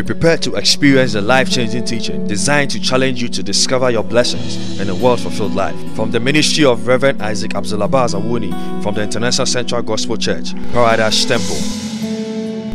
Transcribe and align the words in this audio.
Be 0.00 0.02
prepared 0.02 0.40
to 0.42 0.54
experience 0.54 1.12
the 1.12 1.20
life 1.20 1.50
changing 1.50 1.84
teaching 1.84 2.26
designed 2.26 2.70
to 2.70 2.80
challenge 2.80 3.20
you 3.20 3.28
to 3.28 3.42
discover 3.42 3.90
your 3.90 4.02
blessings 4.02 4.80
in 4.80 4.88
a 4.88 4.94
world 4.94 5.20
fulfilled 5.20 5.54
life. 5.54 5.76
From 5.94 6.10
the 6.10 6.18
ministry 6.18 6.64
of 6.64 6.86
Reverend 6.86 7.20
Isaac 7.20 7.50
Abdulabaz 7.52 8.14
Awuni 8.14 8.82
from 8.82 8.94
the 8.94 9.02
International 9.02 9.46
Central 9.46 9.82
Gospel 9.82 10.16
Church, 10.16 10.54
Paradise 10.72 11.24
Temple. 11.26 11.56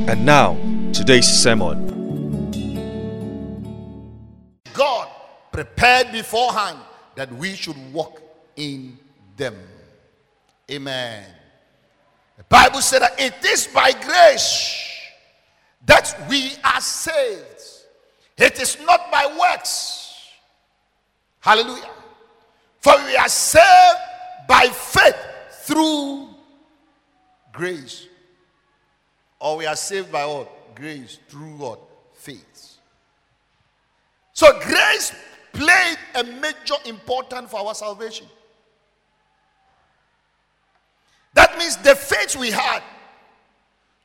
And 0.08 0.24
now, 0.24 0.54
today's 0.94 1.26
sermon. 1.26 2.52
God 4.74 5.08
prepared 5.52 6.12
beforehand 6.12 6.78
that 7.16 7.34
we 7.34 7.56
should 7.56 7.78
walk 7.92 8.22
in 8.56 9.00
them. 9.36 9.56
Amen. 10.70 11.35
The 12.38 12.44
Bible 12.44 12.82
said 12.82 13.02
that 13.02 13.20
it 13.20 13.34
is 13.46 13.68
by 13.68 13.92
grace 13.92 14.82
that 15.86 16.16
we 16.30 16.54
are 16.64 16.82
saved. 16.82 17.64
It 18.38 18.60
is 18.60 18.78
not 18.86 19.12
by 19.12 19.26
works. 19.40 20.20
Hallelujah. 21.40 21.90
For 22.82 22.94
we 23.06 23.16
are 23.16 23.30
saved 23.30 24.00
by 24.48 24.68
faith 24.68 25.16
through 25.64 26.30
grace. 27.54 28.08
Or 29.40 29.58
we 29.58 29.66
are 29.66 29.76
saved 29.76 30.12
by 30.12 30.26
what? 30.26 30.76
Grace 30.76 31.20
through 31.30 31.56
what? 31.58 31.80
Faith. 32.14 32.78
So 34.34 34.60
grace 34.60 35.14
played 35.54 35.98
a 36.16 36.24
major 36.24 36.76
important 36.86 37.50
for 37.50 37.62
our 37.62 37.74
salvation. 37.74 38.28
That 41.56 41.62
means 41.62 41.78
the 41.78 41.96
faith 41.96 42.36
we 42.36 42.52
had 42.52 42.84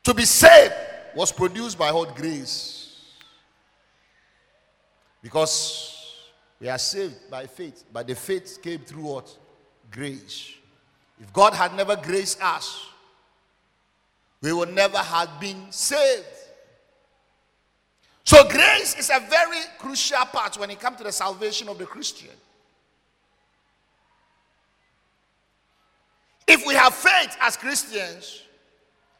to 0.04 0.14
be 0.14 0.24
saved 0.24 0.72
was 1.16 1.32
produced 1.32 1.76
by 1.76 1.90
what 1.90 2.14
grace. 2.14 2.96
Because 5.20 6.30
we 6.60 6.68
are 6.68 6.79
saved 6.79 7.29
by 7.29 7.48
faith, 7.48 7.82
but 7.92 8.07
the 8.07 8.15
faith 8.15 8.60
came 8.62 8.79
through 8.79 9.02
what? 9.02 9.37
Grace. 9.90 10.54
If 11.20 11.32
God 11.32 11.52
had 11.52 11.74
never 11.74 11.96
graced 11.96 12.40
us, 12.40 12.87
we 14.40 14.52
would 14.52 14.73
never 14.73 14.98
have 14.98 15.40
been 15.40 15.73
saved. 15.73 16.24
So, 18.23 18.48
grace 18.48 18.96
is 18.96 19.10
a 19.10 19.18
very 19.29 19.59
crucial 19.76 20.24
part 20.26 20.57
when 20.57 20.70
it 20.70 20.79
comes 20.79 20.98
to 20.98 21.02
the 21.02 21.10
salvation 21.10 21.68
of 21.68 21.79
the 21.79 21.87
Christian. 21.87 22.30
If 26.52 26.66
we 26.66 26.74
have 26.74 26.93
faith 26.96 27.37
as 27.40 27.56
Christians, 27.56 28.43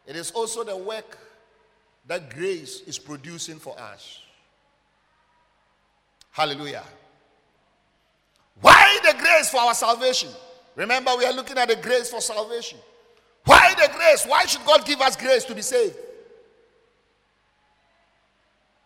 it 0.05 0.17
is 0.17 0.33
also 0.33 0.65
the 0.65 0.77
work 0.77 1.17
that 2.09 2.35
grace 2.35 2.81
is 2.89 2.99
producing 2.99 3.61
for 3.61 3.79
us. 3.79 4.19
Hallelujah. 6.33 6.83
Why 8.61 8.99
the 9.05 9.15
grace 9.17 9.49
for 9.49 9.61
our 9.61 9.75
salvation? 9.75 10.31
Remember, 10.75 11.13
we 11.17 11.25
are 11.25 11.33
looking 11.33 11.57
at 11.57 11.69
the 11.69 11.77
grace 11.77 12.11
for 12.11 12.21
salvation. 12.21 12.79
Why 13.45 13.75
the 13.75 13.89
grace? 13.95 14.25
Why 14.27 14.45
should 14.47 14.65
God 14.67 14.85
give 14.85 15.01
us 15.01 15.15
grace 15.15 15.45
to 15.45 15.55
be 15.55 15.63
saved? 15.63 15.95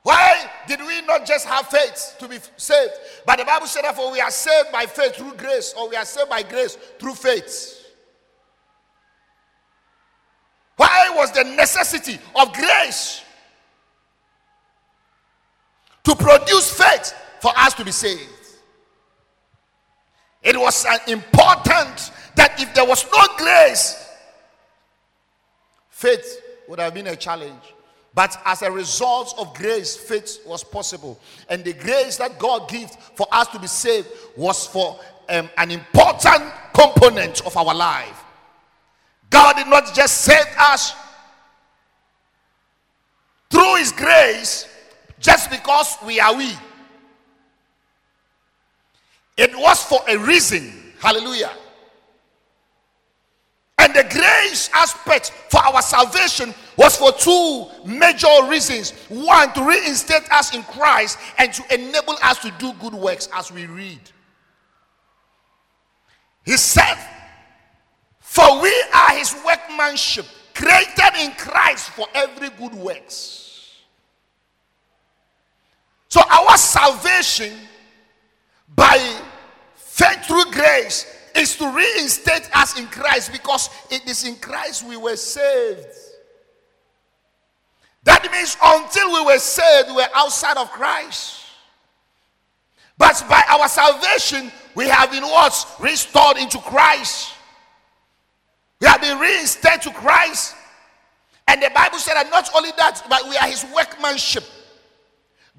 Why 0.02 0.50
did 0.68 0.80
we 0.80 1.00
not 1.06 1.24
just 1.24 1.46
have 1.46 1.68
faith 1.68 2.16
to 2.18 2.28
be 2.28 2.36
saved? 2.58 2.92
But 3.24 3.38
the 3.38 3.46
Bible 3.46 3.68
said, 3.68 3.84
therefore, 3.84 4.12
we 4.12 4.20
are 4.20 4.30
saved 4.30 4.70
by 4.70 4.84
faith 4.84 5.16
through 5.16 5.32
grace, 5.36 5.74
or 5.78 5.88
we 5.88 5.96
are 5.96 6.04
saved 6.04 6.28
by 6.28 6.42
grace 6.42 6.76
through 6.98 7.14
faith. 7.14 7.80
Why 10.76 11.10
was 11.14 11.30
the 11.32 11.44
necessity 11.44 12.18
of 12.34 12.52
grace 12.52 13.22
to 16.04 16.14
produce 16.14 16.70
faith 16.76 17.14
for 17.40 17.52
us 17.56 17.74
to 17.74 17.84
be 17.84 17.92
saved? 17.92 18.30
It 20.42 20.58
was 20.58 20.84
important 21.08 22.10
that 22.36 22.60
if 22.60 22.74
there 22.74 22.84
was 22.84 23.06
no 23.10 23.26
grace, 23.38 24.08
faith 25.88 26.40
would 26.68 26.78
have 26.78 26.92
been 26.92 27.06
a 27.06 27.16
challenge. 27.16 27.74
But 28.14 28.36
as 28.44 28.62
a 28.62 28.70
result 28.70 29.34
of 29.38 29.54
grace, 29.54 29.96
faith 29.96 30.40
was 30.46 30.62
possible. 30.62 31.18
And 31.48 31.64
the 31.64 31.72
grace 31.72 32.16
that 32.18 32.38
God 32.38 32.68
gives 32.68 32.96
for 33.14 33.26
us 33.32 33.48
to 33.48 33.58
be 33.58 33.66
saved 33.66 34.08
was 34.36 34.66
for 34.66 35.00
um, 35.28 35.48
an 35.56 35.70
important 35.70 36.52
component 36.72 37.44
of 37.44 37.56
our 37.56 37.74
life. 37.74 38.23
God 39.34 39.56
did 39.56 39.66
not 39.66 39.92
just 39.92 40.18
save 40.18 40.46
us 40.56 40.94
through 43.50 43.74
His 43.78 43.90
grace 43.90 44.68
just 45.18 45.50
because 45.50 45.96
we 46.06 46.20
are 46.20 46.36
we. 46.36 46.52
It 49.36 49.50
was 49.56 49.82
for 49.82 49.98
a 50.08 50.16
reason. 50.16 50.72
Hallelujah. 51.00 51.50
And 53.78 53.92
the 53.92 54.04
grace 54.04 54.70
aspect 54.72 55.30
for 55.50 55.58
our 55.58 55.82
salvation 55.82 56.54
was 56.76 56.96
for 56.96 57.10
two 57.10 57.66
major 57.84 58.28
reasons. 58.48 58.92
One, 59.08 59.52
to 59.54 59.64
reinstate 59.64 60.30
us 60.30 60.54
in 60.54 60.62
Christ 60.62 61.18
and 61.38 61.52
to 61.52 61.74
enable 61.74 62.14
us 62.22 62.38
to 62.38 62.52
do 62.60 62.72
good 62.74 62.94
works 62.94 63.28
as 63.34 63.50
we 63.50 63.66
read. 63.66 63.98
He 66.44 66.56
said, 66.56 66.96
For 68.34 68.60
we 68.60 68.84
are 68.92 69.10
his 69.16 69.32
workmanship, 69.46 70.26
created 70.54 71.20
in 71.20 71.30
Christ 71.36 71.90
for 71.90 72.08
every 72.12 72.48
good 72.48 72.74
works. 72.74 73.76
So 76.08 76.20
our 76.28 76.56
salvation 76.56 77.52
by 78.74 78.98
faith 79.76 80.24
through 80.24 80.50
grace 80.50 81.06
is 81.36 81.56
to 81.58 81.72
reinstate 81.72 82.50
us 82.56 82.76
in 82.76 82.86
Christ 82.88 83.30
because 83.30 83.70
it 83.88 84.04
is 84.10 84.24
in 84.24 84.34
Christ 84.34 84.84
we 84.84 84.96
were 84.96 85.14
saved. 85.14 85.94
That 88.02 88.28
means 88.32 88.56
until 88.60 89.12
we 89.12 89.26
were 89.26 89.38
saved, 89.38 89.90
we 89.90 89.94
were 89.94 90.08
outside 90.12 90.56
of 90.56 90.72
Christ. 90.72 91.40
But 92.98 93.24
by 93.28 93.44
our 93.48 93.68
salvation, 93.68 94.50
we 94.74 94.88
have 94.88 95.12
been 95.12 95.22
what? 95.22 95.76
Restored 95.78 96.38
into 96.38 96.58
Christ. 96.58 97.33
We 98.80 98.86
have 98.86 99.00
been 99.00 99.18
reinstated 99.18 99.82
to 99.82 99.90
Christ. 99.92 100.54
And 101.46 101.62
the 101.62 101.70
Bible 101.74 101.98
said 101.98 102.14
that 102.14 102.30
not 102.30 102.48
only 102.54 102.70
that, 102.76 103.04
but 103.08 103.28
we 103.28 103.36
are 103.36 103.48
his 103.48 103.64
workmanship. 103.74 104.44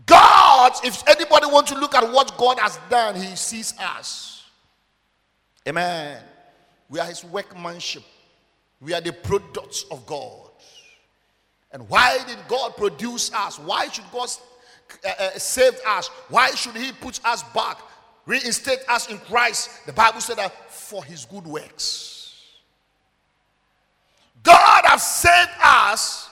God, 0.06 0.74
if 0.84 1.08
anybody 1.08 1.46
wants 1.48 1.72
to 1.72 1.80
look 1.80 1.96
at 1.96 2.12
what 2.12 2.38
God 2.38 2.60
has 2.60 2.80
done, 2.90 3.16
he 3.16 3.36
sees 3.36 3.74
us. 3.80 4.44
Amen. 5.68 6.22
We 6.90 7.00
are 7.00 7.06
his 7.06 7.24
workmanship. 7.24 8.04
We 8.82 8.94
are 8.94 9.02
the 9.02 9.14
products 9.14 9.86
of 9.90 10.06
God. 10.06 10.50
And 11.72 11.90
why 11.90 12.20
did 12.28 12.38
God 12.48 12.78
produce 12.78 13.34
us? 13.34 13.58
Why 13.58 13.88
should 13.88 14.06
God 14.12 14.30
uh, 15.04 15.10
uh, 15.20 15.30
save 15.32 15.74
us? 15.88 16.08
Why 16.30 16.52
should 16.52 16.76
he 16.76 16.92
put 16.92 17.20
us 17.26 17.44
back, 17.54 17.80
reinstate 18.26 18.80
us 18.88 19.10
in 19.10 19.18
Christ? 19.18 19.86
The 19.86 19.94
Bible 19.94 20.22
said 20.22 20.38
that 20.38 20.72
for 20.72 21.04
his 21.04 21.26
good 21.26 21.46
works. 21.46 22.15
God 24.46 24.84
has 24.86 25.04
saved 25.04 25.52
us 25.62 26.30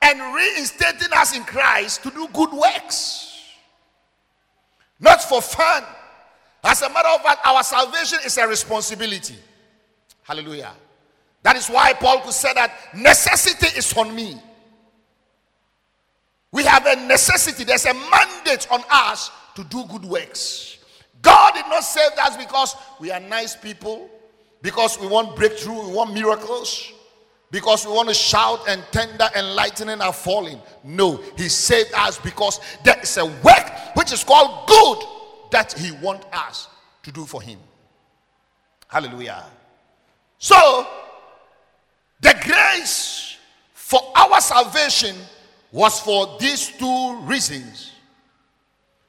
and 0.00 0.18
reinstating 0.34 1.12
us 1.14 1.36
in 1.36 1.42
Christ 1.42 2.02
to 2.04 2.10
do 2.10 2.28
good 2.32 2.52
works. 2.52 3.42
Not 5.00 5.22
for 5.22 5.42
fun. 5.42 5.82
As 6.64 6.82
a 6.82 6.88
matter 6.88 7.08
of 7.08 7.22
fact, 7.22 7.40
our 7.44 7.62
salvation 7.62 8.20
is 8.24 8.38
a 8.38 8.46
responsibility. 8.46 9.36
Hallelujah. 10.22 10.72
That 11.42 11.56
is 11.56 11.68
why 11.68 11.92
Paul 11.92 12.20
could 12.20 12.32
say 12.32 12.52
that 12.54 12.72
necessity 12.94 13.78
is 13.78 13.92
on 13.94 14.14
me. 14.14 14.36
We 16.52 16.64
have 16.64 16.86
a 16.86 16.96
necessity, 17.06 17.64
there's 17.64 17.84
a 17.84 17.94
mandate 17.94 18.66
on 18.70 18.82
us 18.90 19.30
to 19.56 19.64
do 19.64 19.84
good 19.86 20.04
works. 20.04 20.78
God 21.20 21.54
did 21.54 21.66
not 21.66 21.82
save 21.84 22.12
us 22.18 22.36
because 22.36 22.76
we 23.00 23.10
are 23.10 23.20
nice 23.20 23.56
people, 23.56 24.08
because 24.62 24.98
we 25.00 25.06
want 25.08 25.36
breakthrough, 25.36 25.88
we 25.88 25.92
want 25.92 26.14
miracles, 26.14 26.92
because 27.50 27.86
we 27.86 27.92
want 27.92 28.08
to 28.08 28.14
shout 28.14 28.60
and 28.68 28.82
tender 28.90 29.28
and 29.34 29.54
lightning 29.54 30.00
are 30.00 30.12
falling. 30.12 30.60
No, 30.82 31.22
He 31.36 31.48
saved 31.48 31.92
us 31.94 32.18
because 32.18 32.60
there 32.84 32.98
is 33.00 33.16
a 33.16 33.26
work 33.26 33.72
which 33.94 34.12
is 34.12 34.24
called 34.24 34.68
good 34.68 34.98
that 35.52 35.72
He 35.72 35.92
wants 36.02 36.26
us 36.32 36.68
to 37.04 37.12
do 37.12 37.24
for 37.24 37.40
Him. 37.40 37.58
Hallelujah. 38.88 39.44
So, 40.38 40.86
the 42.20 42.34
grace 42.44 43.36
for 43.72 44.00
our 44.16 44.40
salvation 44.40 45.16
was 45.72 46.00
for 46.00 46.36
these 46.40 46.70
two 46.70 47.16
reasons 47.22 47.92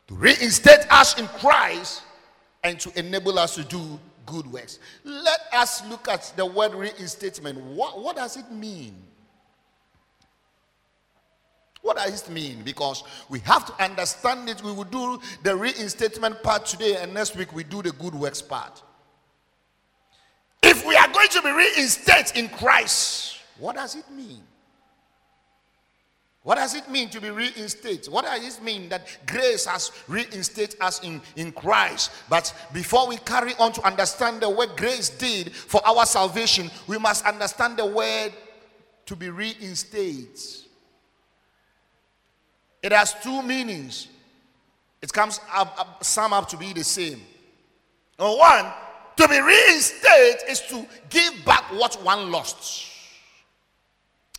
to 0.08 0.16
reinstate 0.16 0.86
us 0.92 1.20
in 1.20 1.28
Christ 1.28 2.04
and 2.64 2.80
to 2.80 2.98
enable 3.00 3.40
us 3.40 3.56
to 3.56 3.64
do 3.64 4.00
good 4.28 4.46
works. 4.46 4.78
Let 5.04 5.40
us 5.54 5.84
look 5.90 6.08
at 6.08 6.32
the 6.36 6.46
word 6.46 6.76
reinstatement. 6.76 7.60
What, 7.60 8.00
what 8.00 8.16
does 8.16 8.38
it 8.38 8.52
mean? 8.52 8.96
What 11.82 11.98
does 11.98 12.28
it 12.28 12.32
mean? 12.32 12.62
Because 12.64 13.04
we 13.30 13.40
have 13.40 13.66
to 13.66 13.84
understand 13.84 14.50
it. 14.50 14.62
We 14.64 14.72
will 14.72 14.84
do 14.84 15.20
the 15.44 15.56
reinstatement 15.56 16.44
part 16.44 16.66
today, 16.66 16.98
and 16.98 17.14
next 17.14 17.36
week 17.36 17.54
we 17.54 17.64
do 17.64 17.82
the 17.82 17.92
good 17.92 18.14
works 18.14 18.42
part. 18.42 18.84
If 20.62 20.86
we 20.86 20.96
are 20.96 21.08
going 21.08 21.30
to 21.30 21.42
be 21.42 21.50
reinstated 21.50 22.38
in 22.38 22.50
Christ, 22.50 23.38
what 23.58 23.76
does 23.76 23.96
it 23.96 24.10
mean? 24.12 24.44
What 26.48 26.56
does 26.56 26.76
it 26.76 26.90
mean 26.90 27.10
to 27.10 27.20
be 27.20 27.30
reinstated? 27.30 28.10
What 28.10 28.24
does 28.24 28.58
it 28.58 28.64
mean 28.64 28.88
that 28.88 29.06
grace 29.26 29.66
has 29.66 29.92
reinstated 30.08 30.80
us 30.80 31.04
in, 31.04 31.22
in 31.36 31.52
Christ? 31.52 32.10
But 32.30 32.54
before 32.72 33.06
we 33.06 33.18
carry 33.18 33.54
on 33.56 33.74
to 33.74 33.86
understand 33.86 34.40
the 34.40 34.50
word 34.50 34.70
grace 34.78 35.10
did 35.10 35.54
for 35.54 35.86
our 35.86 36.06
salvation, 36.06 36.72
we 36.88 36.98
must 37.00 37.26
understand 37.26 37.76
the 37.76 37.86
word 37.86 38.32
to 39.08 39.16
be 39.18 39.30
reinstated. 39.30 40.40
It 42.82 42.94
has 42.94 43.14
two 43.22 43.44
meanings. 43.44 44.08
It 45.02 45.12
comes 45.12 45.42
up, 45.54 45.78
up, 45.78 46.02
sum 46.06 46.32
up 46.32 46.48
to 46.48 46.56
be 46.56 46.72
the 46.72 46.86
same. 46.86 47.20
Number 48.18 48.38
one, 48.38 48.66
to 49.18 49.28
be 49.28 49.42
reinstated 49.42 50.50
is 50.50 50.62
to 50.70 50.88
give 51.10 51.44
back 51.44 51.66
what 51.74 52.02
one 52.02 52.32
lost. 52.32 52.90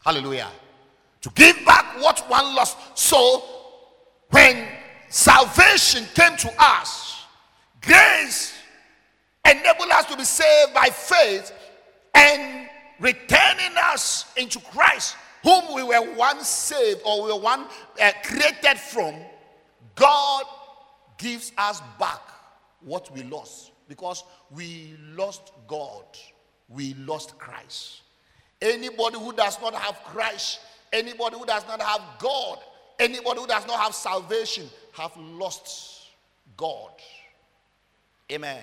Hallelujah 0.03 0.49
to 1.21 1.31
give 1.35 1.65
back 1.65 2.01
what 2.01 2.21
one 2.29 2.55
lost. 2.55 2.77
So, 2.95 3.43
when 4.31 4.67
salvation 5.09 6.05
came 6.15 6.37
to 6.37 6.53
us, 6.59 7.25
grace 7.81 8.55
enabled 9.45 9.91
us 9.91 10.05
to 10.07 10.17
be 10.17 10.25
saved 10.25 10.75
by 10.75 10.89
faith 10.91 11.53
and 12.15 12.69
returning 13.01 13.77
us 13.85 14.27
into 14.37 14.61
Christ, 14.61 15.17
whom 15.43 15.75
we 15.75 15.83
were 15.83 16.15
once 16.15 16.49
saved 16.49 17.01
or 17.05 17.25
we 17.25 17.33
were 17.33 17.41
one 17.41 17.67
uh, 18.01 18.13
created 18.25 18.79
from. 18.79 19.15
God 19.95 20.45
gives 21.17 21.53
us 21.59 21.81
back 21.99 22.21
what 22.81 23.11
we 23.13 23.23
lost 23.25 23.73
because 23.89 24.23
we 24.51 24.97
lost 25.17 25.53
God, 25.67 26.05
we 26.69 26.95
lost 26.95 27.39
Christ. 27.39 28.03
Anybody 28.61 29.19
who 29.19 29.33
does 29.33 29.61
not 29.61 29.75
have 29.75 30.03
Christ 30.05 30.61
Anybody 30.93 31.37
who 31.37 31.47
does 31.47 31.67
not 31.67 31.81
have 31.83 32.01
God, 32.19 32.59
anybody 32.99 33.41
who 33.41 33.47
does 33.47 33.67
not 33.67 33.81
have 33.81 33.95
salvation, 33.95 34.69
have 34.93 35.17
lost 35.17 36.07
God. 36.57 36.91
Amen. 38.31 38.63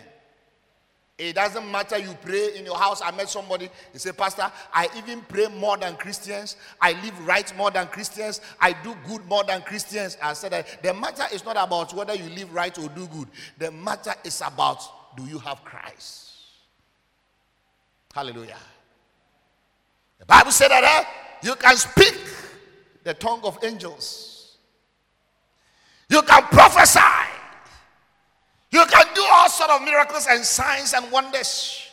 It 1.18 1.36
doesn't 1.36 1.72
matter 1.72 1.98
you 1.98 2.14
pray 2.22 2.58
in 2.58 2.66
your 2.66 2.78
house. 2.78 3.02
I 3.02 3.10
met 3.12 3.30
somebody, 3.30 3.70
he 3.94 4.00
said, 4.00 4.18
Pastor, 4.18 4.52
I 4.74 4.90
even 4.98 5.22
pray 5.22 5.48
more 5.48 5.78
than 5.78 5.96
Christians. 5.96 6.58
I 6.82 6.92
live 6.92 7.26
right 7.26 7.56
more 7.56 7.72
than 7.72 7.88
Christians. 7.88 8.42
I 8.60 8.74
do 8.84 8.94
good 9.08 9.26
more 9.26 9.46
than 9.46 9.62
Christians. 9.62 10.18
I 10.22 10.34
said, 10.34 10.66
the 10.84 10.94
matter 10.94 11.24
is 11.34 11.46
not 11.46 11.56
about 11.56 11.94
whether 11.94 12.14
you 12.14 12.30
live 12.32 12.54
right 12.54 12.78
or 12.78 12.90
do 12.90 13.08
good. 13.08 13.30
The 13.58 13.72
matter 13.72 14.14
is 14.26 14.42
about 14.46 15.16
do 15.16 15.24
you 15.24 15.40
have 15.40 15.64
Christ? 15.64 16.32
Hallelujah. 18.14 18.58
The 20.20 20.26
Bible 20.26 20.52
said 20.52 20.70
that 20.70 20.84
eh? 20.84 21.25
You 21.46 21.54
can 21.54 21.78
speak 21.78 22.18
the 23.04 23.14
tongue 23.14 23.42
of 23.44 23.60
angels. 23.64 24.58
You 26.10 26.24
can 26.24 26.42
prophesy. 26.42 27.00
You 28.72 28.84
can 28.88 29.06
do 29.14 29.24
all 29.32 29.48
sort 29.48 29.70
of 29.70 29.84
miracles 29.84 30.26
and 30.28 30.44
signs 30.44 30.94
and 30.94 31.12
wonders. 31.12 31.88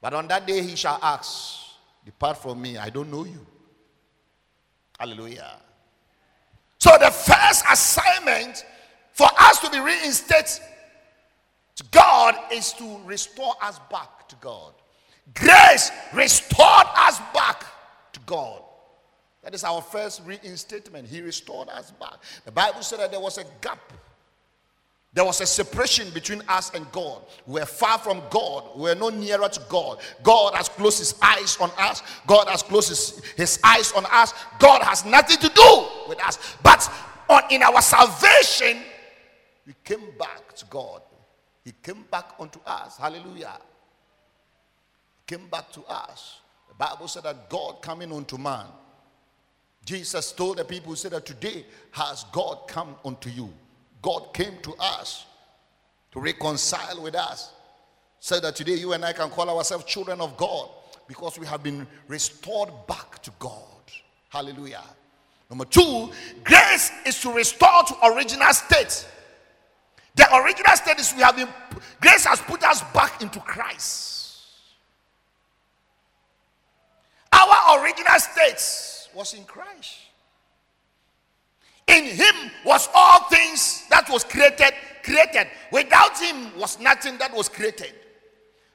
But 0.00 0.14
on 0.14 0.28
that 0.28 0.46
day 0.46 0.62
he 0.62 0.76
shall 0.76 1.00
ask, 1.02 1.58
Depart 2.04 2.38
from 2.38 2.62
me, 2.62 2.78
I 2.78 2.88
don't 2.88 3.10
know 3.10 3.24
you. 3.24 3.44
Hallelujah. 5.00 5.56
So 6.78 6.96
the 7.00 7.10
first 7.10 7.64
assignment 7.68 8.64
for 9.12 9.26
us 9.40 9.58
to 9.58 9.70
be 9.70 9.80
reinstated 9.80 10.62
to 11.74 11.84
God 11.90 12.36
is 12.52 12.72
to 12.74 13.00
restore 13.04 13.54
us 13.60 13.80
back 13.90 14.28
to 14.28 14.36
God. 14.36 14.72
Grace 15.34 15.90
restored 16.14 16.86
us 16.96 17.18
back 17.34 17.64
to 18.12 18.20
God. 18.20 18.62
That 19.42 19.54
is 19.54 19.64
our 19.64 19.82
first 19.82 20.22
reinstatement. 20.24 21.08
He 21.08 21.20
restored 21.20 21.68
us 21.68 21.90
back. 21.92 22.14
The 22.44 22.52
Bible 22.52 22.82
said 22.82 23.00
that 23.00 23.10
there 23.10 23.20
was 23.20 23.38
a 23.38 23.44
gap. 23.60 23.92
There 25.14 25.24
was 25.24 25.40
a 25.40 25.46
separation 25.46 26.08
between 26.14 26.42
us 26.48 26.72
and 26.74 26.90
God. 26.90 27.22
We 27.46 27.60
are 27.60 27.66
far 27.66 27.98
from 27.98 28.22
God. 28.30 28.64
We 28.76 28.90
are 28.90 28.94
no 28.94 29.10
nearer 29.10 29.48
to 29.48 29.60
God. 29.68 29.98
God 30.22 30.54
has 30.54 30.68
closed 30.68 31.00
his 31.00 31.14
eyes 31.20 31.58
on 31.60 31.70
us. 31.76 32.02
God 32.26 32.48
has 32.48 32.62
closed 32.62 32.88
his, 32.88 33.22
his 33.36 33.60
eyes 33.62 33.92
on 33.92 34.06
us. 34.10 34.32
God 34.58 34.82
has 34.82 35.04
nothing 35.04 35.36
to 35.38 35.48
do 35.54 35.86
with 36.08 36.22
us. 36.24 36.56
But 36.62 36.90
on, 37.28 37.42
in 37.50 37.62
our 37.62 37.82
salvation, 37.82 38.82
we 39.66 39.74
came 39.84 40.16
back 40.18 40.54
to 40.54 40.64
God. 40.66 41.02
He 41.64 41.72
came 41.82 42.04
back 42.10 42.32
unto 42.38 42.60
us. 42.64 42.96
Hallelujah 42.96 43.58
came 45.32 45.48
back 45.48 45.72
to 45.72 45.82
us. 45.84 46.40
The 46.72 46.86
Bible 46.86 47.06
said 47.06 47.24
that 47.24 47.50
God 47.50 47.82
coming 47.82 48.10
unto 48.12 48.38
man. 48.38 48.64
Jesus 49.84 50.32
told 50.32 50.56
the 50.56 50.64
people, 50.64 50.96
said 50.96 51.12
that 51.12 51.26
today 51.26 51.66
has 51.90 52.24
God 52.32 52.66
come 52.66 52.96
unto 53.04 53.28
you. 53.28 53.52
God 54.00 54.32
came 54.32 54.56
to 54.62 54.74
us 54.78 55.26
to 56.12 56.20
reconcile 56.20 57.02
with 57.02 57.14
us. 57.14 57.52
Said 58.20 58.42
that 58.44 58.56
today 58.56 58.76
you 58.76 58.94
and 58.94 59.04
I 59.04 59.12
can 59.12 59.28
call 59.28 59.50
ourselves 59.50 59.84
children 59.84 60.20
of 60.22 60.34
God 60.38 60.70
because 61.06 61.38
we 61.38 61.46
have 61.46 61.62
been 61.62 61.86
restored 62.08 62.70
back 62.86 63.20
to 63.22 63.30
God. 63.38 63.52
Hallelujah. 64.30 64.84
Number 65.50 65.66
two, 65.66 66.10
grace 66.42 66.90
is 67.04 67.20
to 67.20 67.32
restore 67.34 67.82
to 67.82 67.94
original 68.06 68.52
state. 68.54 69.06
The 70.14 70.36
original 70.36 70.74
state 70.76 70.98
is 70.98 71.12
we 71.14 71.22
have 71.22 71.36
been, 71.36 71.48
grace 72.00 72.24
has 72.24 72.40
put 72.40 72.62
us 72.62 72.82
back 72.94 73.20
into 73.20 73.40
Christ. 73.40 74.21
Our 77.50 77.84
original 77.84 78.18
state 78.18 79.08
was 79.14 79.34
in 79.34 79.44
Christ. 79.44 79.98
In 81.86 82.04
him 82.04 82.50
was 82.64 82.88
all 82.94 83.24
things 83.28 83.84
that 83.90 84.08
was 84.08 84.24
created, 84.24 84.72
created. 85.02 85.48
Without 85.72 86.18
him 86.18 86.56
was 86.58 86.78
nothing 86.78 87.18
that 87.18 87.34
was 87.34 87.48
created. 87.48 87.92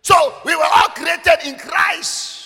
So 0.02 0.36
we 0.46 0.56
were 0.56 0.64
all 0.64 0.90
created 0.90 1.48
in 1.48 1.56
Christ. 1.56 2.46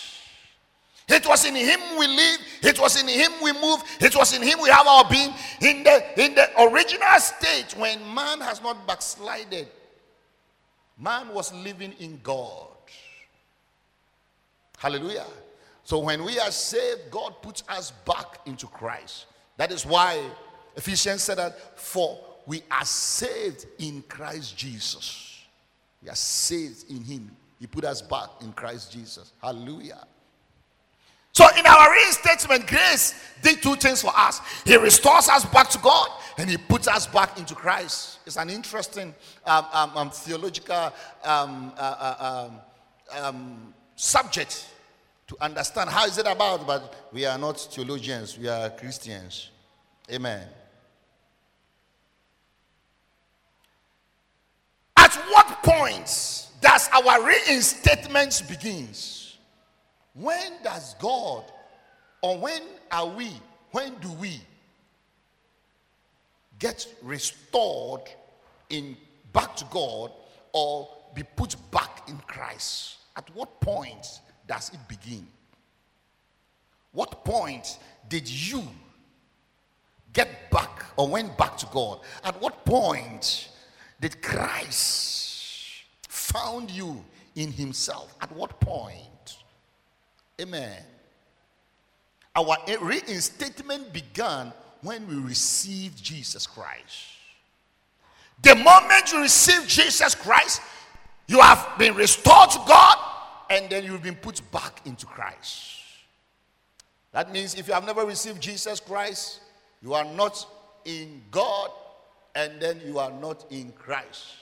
It 1.08 1.28
was 1.28 1.46
in 1.46 1.56
him 1.56 1.80
we 1.98 2.08
live, 2.08 2.40
it 2.64 2.80
was 2.80 3.02
in 3.02 3.08
him 3.08 3.32
we 3.44 3.52
move, 3.52 3.84
it 4.00 4.16
was 4.16 4.34
in 4.34 4.42
him 4.42 4.60
we 4.62 4.70
have 4.70 4.88
our 4.88 5.04
being. 5.10 5.34
In 5.60 5.84
the 5.84 6.24
in 6.24 6.36
the 6.36 6.50
original 6.64 7.20
state, 7.20 7.76
when 7.78 8.00
man 8.14 8.40
has 8.40 8.62
not 8.62 8.88
backslided, 8.88 9.68
man 10.98 11.34
was 11.34 11.54
living 11.54 11.94
in 12.00 12.20
God. 12.24 12.68
Hallelujah. 14.78 15.26
So 15.84 16.00
when 16.00 16.24
we 16.24 16.40
are 16.40 16.52
saved, 16.52 17.12
God 17.12 17.42
puts 17.42 17.64
us 17.68 17.92
back 18.06 18.40
into 18.46 18.68
Christ. 18.68 19.26
That 19.58 19.72
is 19.72 19.86
why 19.86 20.24
Ephesians 20.76 21.24
said 21.24 21.38
that 21.38 21.80
for 21.80 22.20
we 22.46 22.64
are 22.72 22.86
saved 22.86 23.66
in 23.80 24.04
Christ 24.08 24.58
Jesus. 24.58 25.44
We 26.02 26.10
are 26.10 26.16
saved 26.16 26.90
in 26.90 27.04
Him. 27.04 27.32
He 27.60 27.68
put 27.68 27.86
us 27.86 28.02
back 28.02 28.30
in 28.42 28.52
Christ 28.54 28.92
Jesus. 28.92 29.34
Hallelujah. 29.42 30.06
So 31.34 31.46
in 31.58 31.66
our 31.66 31.92
reinstatement, 31.92 32.68
grace 32.68 33.14
did 33.42 33.62
two 33.62 33.76
things 33.76 34.02
for 34.02 34.12
us. 34.16 34.42
He 34.66 34.76
restores 34.76 35.30
us 35.30 35.46
back 35.46 35.70
to 35.70 35.78
God 35.80 36.10
and 36.38 36.50
he 36.50 36.58
puts 36.58 36.88
us 36.88 37.08
back 37.08 37.38
into 37.38 37.56
Christ. 37.56 38.20
It's 38.26 38.36
an 38.36 38.50
interesting 38.50 39.14
um, 39.46 39.66
um, 39.72 39.92
um, 39.96 40.10
theological 40.10 40.92
um, 41.24 41.72
uh, 41.78 41.80
uh, 41.80 42.50
um, 42.50 43.24
um, 43.24 43.74
subject 43.96 44.68
to 45.32 45.42
understand 45.42 45.90
how 45.90 46.06
is 46.06 46.18
it 46.18 46.28
about, 46.28 46.68
but 46.68 47.08
we 47.14 47.26
are 47.26 47.38
not 47.38 47.58
theologians, 47.58 48.38
we 48.38 48.50
are 48.50 48.70
Christians. 48.72 49.50
Amen. 50.12 50.46
At 54.98 55.16
what 55.30 55.64
point 55.64 56.50
does 56.60 56.90
our 56.92 57.26
reinstatement 57.26 58.44
begins? 58.50 59.38
When 60.14 60.52
does 60.66 60.96
God, 60.96 61.46
or 62.22 62.38
when 62.38 62.64
are 62.92 63.08
we, 63.08 63.32
when 63.72 63.96
do 64.02 64.12
we 64.12 64.42
get 66.60 66.86
restored 67.02 68.02
in 68.70 68.98
back 69.32 69.56
to 69.56 69.66
God 69.72 70.12
or 70.52 70.90
be 71.16 71.24
put 71.24 71.56
back 71.72 72.10
in 72.10 72.18
Christ? 72.28 72.98
At 73.16 73.34
what 73.34 73.62
point 73.62 74.06
does 74.48 74.70
it 74.70 74.80
begin? 74.88 75.28
What 76.92 77.24
point 77.24 77.80
did 78.10 78.28
you 78.30 78.64
get 80.14 80.52
back 80.52 80.84
or 80.98 81.08
went 81.08 81.38
back 81.38 81.58
to 81.58 81.66
God? 81.68 82.00
At 82.24 82.40
what 82.42 82.66
point 82.66 83.50
did 84.00 84.22
Christ 84.22 85.84
found 86.08 86.70
you 86.70 87.04
in 87.36 87.52
himself? 87.52 88.14
At 88.22 88.32
what 88.34 88.60
point? 88.60 89.38
Amen. 90.42 90.84
Our 92.36 92.58
reinstatement 92.82 93.94
began 93.94 94.52
when 94.82 95.08
we 95.08 95.16
received 95.16 96.04
Jesus 96.04 96.48
Christ. 96.48 97.08
The 98.42 98.56
moment 98.56 99.12
you 99.12 99.22
receive 99.22 99.68
Jesus 99.68 100.16
Christ, 100.16 100.62
you 101.28 101.40
have 101.40 101.78
been 101.78 101.94
restored 101.96 102.50
to 102.52 102.60
God 102.68 103.11
and 103.52 103.70
then 103.70 103.84
you've 103.84 104.02
been 104.02 104.16
put 104.16 104.42
back 104.50 104.82
into 104.86 105.06
Christ. 105.06 105.82
That 107.12 107.34
means 107.34 107.56
if 107.56 107.68
you 107.68 107.74
have 107.74 107.86
never 107.86 108.06
received 108.06 108.40
Jesus 108.40 108.80
Christ, 108.80 109.42
you 109.84 109.94
are 109.94 110.06
not 110.06 110.48
in 110.86 111.22
God 111.30 111.70
and 112.34 112.62
then 112.62 112.80
you 112.86 112.98
are 112.98 113.12
not 113.12 113.46
in 113.52 113.74
Christ. 113.74 114.36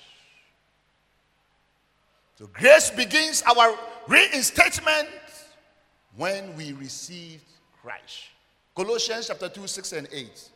So 2.38 2.48
grace 2.54 2.92
begins 2.92 3.42
our 3.42 3.76
reinstatement 4.08 5.10
when 6.16 6.56
we 6.56 6.74
received 6.74 7.46
Christ. 7.82 8.26
Colossians 8.76 9.28
chapter 9.28 9.50
2, 9.50 9.66
6 9.66 9.92
and 9.94 10.08
8. 10.12 10.50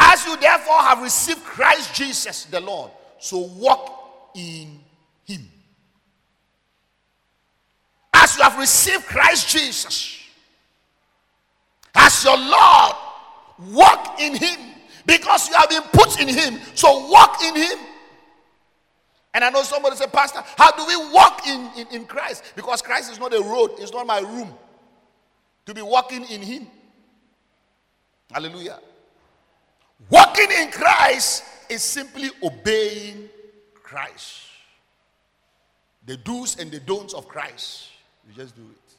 As 0.00 0.26
you 0.26 0.36
therefore 0.36 0.82
have 0.82 1.02
received 1.02 1.42
Christ 1.42 1.94
Jesus 1.94 2.44
the 2.44 2.60
Lord, 2.60 2.90
so 3.18 3.38
walk 3.38 4.30
in 4.34 4.78
him. 5.24 5.48
You 8.38 8.44
have 8.44 8.58
received 8.58 9.04
Christ 9.06 9.48
Jesus 9.48 10.18
as 11.98 12.24
your 12.24 12.38
Lord, 12.38 12.94
walk 13.70 14.20
in 14.20 14.34
him 14.34 14.58
because 15.04 15.48
you 15.48 15.56
have 15.56 15.68
been 15.68 15.82
put 15.92 16.20
in 16.20 16.28
him. 16.28 16.60
So 16.74 17.08
walk 17.08 17.42
in 17.42 17.56
him. 17.56 17.78
And 19.34 19.44
I 19.44 19.50
know 19.50 19.62
somebody 19.62 19.96
said, 19.96 20.12
Pastor, 20.12 20.42
how 20.56 20.70
do 20.72 20.86
we 20.86 21.12
walk 21.12 21.46
in, 21.46 21.70
in, 21.76 21.86
in 21.88 22.04
Christ? 22.06 22.44
Because 22.54 22.80
Christ 22.80 23.10
is 23.10 23.18
not 23.18 23.34
a 23.34 23.40
road, 23.40 23.72
it's 23.78 23.92
not 23.92 24.06
my 24.06 24.20
room. 24.20 24.54
To 25.66 25.74
be 25.74 25.82
walking 25.82 26.24
in 26.26 26.40
him. 26.40 26.66
Hallelujah. 28.30 28.78
Walking 30.08 30.50
in 30.50 30.70
Christ 30.70 31.44
is 31.68 31.82
simply 31.82 32.30
obeying 32.42 33.28
Christ. 33.74 34.42
The 36.06 36.16
do's 36.16 36.58
and 36.58 36.70
the 36.70 36.80
don'ts 36.80 37.12
of 37.12 37.28
Christ. 37.28 37.88
You 38.28 38.34
just 38.34 38.54
do 38.54 38.62
it. 38.62 38.94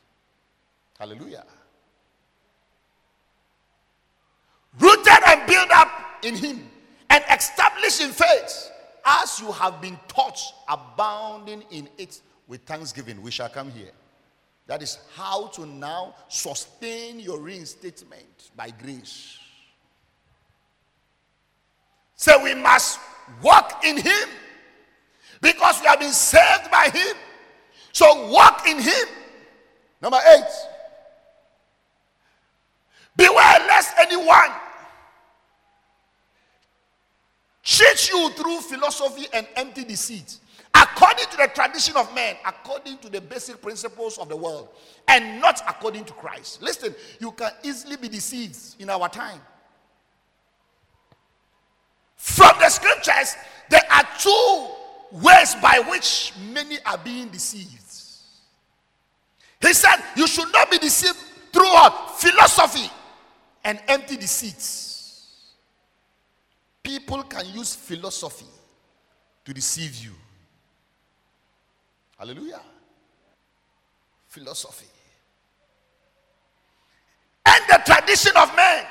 Hallelujah. 0.97 1.45
Rooted 4.79 5.23
and 5.27 5.47
built 5.47 5.69
up 5.71 5.89
in 6.23 6.35
Him 6.35 6.67
and 7.09 7.23
established 7.31 8.01
in 8.01 8.09
faith 8.09 8.71
as 9.05 9.39
you 9.39 9.51
have 9.51 9.81
been 9.81 9.97
taught, 10.07 10.39
abounding 10.67 11.63
in 11.71 11.87
it 11.97 12.21
with 12.47 12.61
thanksgiving. 12.63 13.21
We 13.21 13.31
shall 13.31 13.49
come 13.49 13.71
here. 13.71 13.91
That 14.67 14.81
is 14.83 14.99
how 15.15 15.47
to 15.47 15.65
now 15.65 16.15
sustain 16.27 17.19
your 17.19 17.39
reinstatement 17.39 18.51
by 18.55 18.71
grace. 18.71 19.39
So 22.15 22.43
we 22.43 22.53
must 22.53 22.99
walk 23.41 23.83
in 23.85 23.97
Him 23.97 24.29
because 25.41 25.79
we 25.81 25.87
have 25.87 25.99
been 25.99 26.11
saved 26.11 26.69
by 26.69 26.89
Him. 26.93 27.15
So 27.91 28.29
walk 28.29 28.67
in 28.67 28.79
Him. 28.79 29.07
Number 30.01 30.19
eight. 30.35 30.51
Beware 33.15 33.59
lest 33.67 33.93
anyone 33.99 34.51
cheat 37.61 38.09
you 38.09 38.29
through 38.31 38.61
philosophy 38.61 39.27
and 39.33 39.45
empty 39.55 39.83
deceit, 39.83 40.39
according 40.73 41.25
to 41.25 41.37
the 41.37 41.47
tradition 41.53 41.95
of 41.97 42.13
men, 42.15 42.35
according 42.45 42.97
to 42.99 43.09
the 43.09 43.19
basic 43.19 43.61
principles 43.61 44.17
of 44.17 44.29
the 44.29 44.35
world, 44.35 44.69
and 45.07 45.41
not 45.41 45.61
according 45.67 46.05
to 46.05 46.13
Christ. 46.13 46.61
Listen, 46.61 46.95
you 47.19 47.31
can 47.31 47.51
easily 47.63 47.97
be 47.97 48.07
deceived 48.07 48.57
in 48.79 48.89
our 48.89 49.09
time. 49.09 49.41
From 52.15 52.57
the 52.59 52.69
scriptures, 52.69 53.35
there 53.69 53.83
are 53.91 54.07
two 54.17 54.67
ways 55.11 55.55
by 55.55 55.83
which 55.89 56.33
many 56.51 56.77
are 56.85 56.97
being 56.97 57.29
deceived. 57.29 57.83
He 59.61 59.73
said, 59.73 59.97
You 60.15 60.27
should 60.27 60.51
not 60.53 60.71
be 60.71 60.77
deceived 60.77 61.17
through 61.51 61.67
what? 61.67 62.15
Philosophy 62.17 62.89
and 63.63 63.81
empty 63.87 64.15
deceits. 64.15 65.55
People 66.83 67.23
can 67.23 67.45
use 67.53 67.75
philosophy 67.75 68.45
to 69.45 69.53
deceive 69.53 69.95
you. 69.95 70.11
Hallelujah. 72.17 72.61
Philosophy. 74.27 74.87
And 77.45 77.63
the 77.67 77.81
tradition 77.85 78.33
of 78.37 78.55
men 78.55 78.85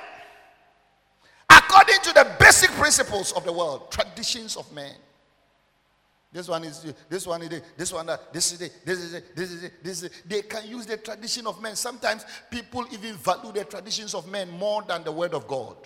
according 1.51 2.01
to 2.03 2.13
the 2.13 2.31
basic 2.39 2.71
principles 2.73 3.33
of 3.33 3.45
the 3.45 3.53
world, 3.53 3.91
traditions 3.91 4.57
of 4.57 4.71
men. 4.73 4.95
This 6.31 6.47
one 6.47 6.65
is 6.65 6.93
this 7.09 7.27
one 7.27 7.43
is 7.43 7.63
this 7.77 7.93
one 7.93 8.07
that 8.07 8.33
this 8.33 8.53
is 8.53 8.59
this 8.59 8.99
is 8.99 9.23
this 9.35 9.51
is 9.51 9.71
this 9.83 10.03
is. 10.03 10.11
They 10.27 10.43
can 10.43 10.69
use 10.69 10.85
the 10.85 10.99
tradition 10.99 11.47
of 11.47 11.63
men. 11.63 11.75
Sometimes 11.75 12.27
people 12.51 12.85
even 12.93 13.15
value 13.17 13.51
the 13.51 13.65
traditions 13.65 14.15
of 14.15 14.29
men 14.31 14.51
more 14.51 14.83
than 14.83 15.05
the 15.05 15.13
word 15.13 15.33
of 15.33 15.49
God. 15.49 15.77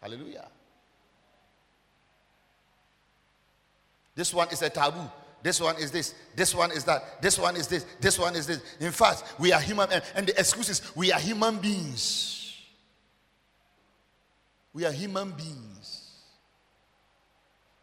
Hallelujah. 0.00 0.48
This 4.14 4.32
one 4.32 4.48
is 4.50 4.62
a 4.62 4.70
taboo. 4.70 5.10
This 5.42 5.60
one 5.60 5.76
is 5.76 5.90
this. 5.90 6.14
This 6.34 6.54
one 6.54 6.72
is 6.72 6.84
that. 6.84 7.20
This 7.20 7.38
one 7.38 7.56
is 7.56 7.68
this. 7.68 7.84
This 8.00 8.18
one 8.18 8.36
is 8.36 8.46
this. 8.46 8.62
In 8.80 8.90
fact, 8.90 9.24
we 9.38 9.52
are 9.52 9.60
human, 9.60 9.88
and 10.14 10.26
the 10.26 10.38
excuses 10.38 10.80
we 10.96 11.12
are 11.12 11.20
human 11.20 11.58
beings. 11.58 12.58
We 14.72 14.86
are 14.86 14.92
human 14.92 15.32
beings. 15.32 16.01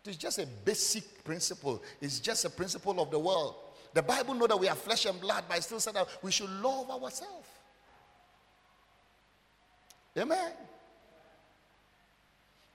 It's 0.06 0.18
just 0.18 0.39
a 0.39 0.46
basic 0.46 1.24
principle. 1.24 1.84
It's 2.01 2.20
just 2.20 2.46
a 2.46 2.50
principle 2.50 3.00
of 3.01 3.12
the 3.12 3.20
world. 3.20 3.56
The 3.94 4.01
Bible 4.01 4.34
know 4.34 4.48
that 4.48 4.60
we 4.60 4.68
are 4.68 4.75
flesh 4.75 5.06
and 5.06 5.20
blood, 5.20 5.44
but 5.50 5.63
still 5.63 5.79
said 5.79 5.96
that 5.96 6.08
we 6.22 6.32
should 6.32 6.50
love 6.50 6.89
ourselves. 6.89 7.48
Amen. 10.18 10.51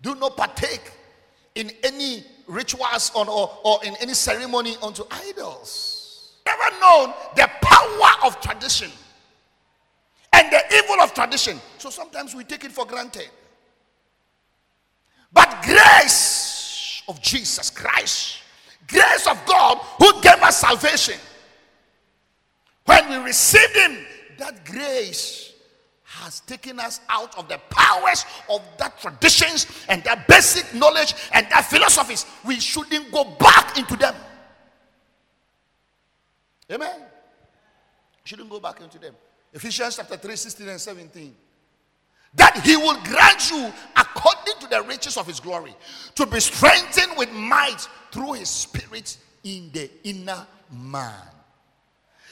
Do 0.00 0.14
not 0.14 0.37
partake 0.37 0.93
in 1.54 1.71
any 1.83 2.25
rituals 2.47 3.11
or, 3.14 3.28
or, 3.28 3.59
or 3.64 3.85
in 3.85 3.95
any 4.00 4.14
ceremony 4.14 4.76
unto 4.83 5.04
idols. 5.11 6.33
Never 6.47 6.78
known 6.81 7.14
the 7.37 7.49
power 7.62 8.26
of 8.26 8.40
tradition 8.40 8.90
and 10.33 10.52
the 10.52 10.62
evil 10.76 11.00
of 11.00 11.14
tradition. 11.14 11.61
So 11.78 11.90
sometimes 11.90 12.35
we 12.35 12.45
take 12.45 12.64
it 12.64 12.73
for 12.73 12.85
granted. 12.85 13.31
But 15.33 15.62
of 17.09 17.21
Jesus 17.21 17.71
Christ, 17.71 18.39
grace 18.87 19.27
of 19.27 19.45
God 19.47 19.79
who 19.99 20.21
gave 20.21 20.43
us 20.43 20.61
salvation. 20.61 21.19
When 22.85 23.09
we 23.09 23.17
received 23.17 23.75
Him, 23.75 23.99
that 24.39 24.65
grace 24.65 25.53
has 26.03 26.41
taken 26.41 26.79
us 26.79 27.01
out 27.09 27.37
of 27.37 27.49
the 27.49 27.59
powers 27.71 28.25
of 28.49 28.63
that 28.79 28.99
traditions 29.01 29.67
and 29.89 30.03
that 30.05 30.29
basic 30.29 30.73
knowledge 30.75 31.15
and 31.33 31.47
that 31.51 31.65
philosophies. 31.65 32.25
We 32.45 32.61
shouldn't 32.61 33.11
go 33.11 33.25
back 33.25 33.77
into 33.77 33.97
them. 33.97 34.15
Amen. 36.71 37.03
Shouldn't 38.25 38.49
go 38.49 38.61
back 38.61 38.81
into 38.81 38.99
them. 38.99 39.15
Ephesians 39.53 39.97
chapter 39.97 40.17
3, 40.17 40.37
16 40.37 40.69
and 40.69 40.81
17 40.81 41.35
that 42.37 42.61
he 42.64 42.76
will 42.76 42.99
grant 43.05 43.50
you 43.50 43.73
according 43.97 44.55
to 44.61 44.67
the 44.69 44.83
riches 44.83 45.17
of 45.17 45.26
his 45.26 45.41
glory 45.41 45.75
to 46.14 46.26
be 46.26 46.41
strengthened 46.41 47.17
with 47.17 47.31
might 47.33 47.88
through 48.11 48.33
his 48.35 48.49
spirit 48.49 49.17
in 49.45 49.71
the 49.73 49.91
inner 50.03 50.47
man. 50.73 51.14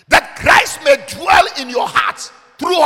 That 0.08 0.36
christ 0.36 0.80
may 0.84 0.96
dwell 1.08 1.46
in 1.58 1.70
your 1.70 1.86
heart 1.86 2.30
through 2.58 2.76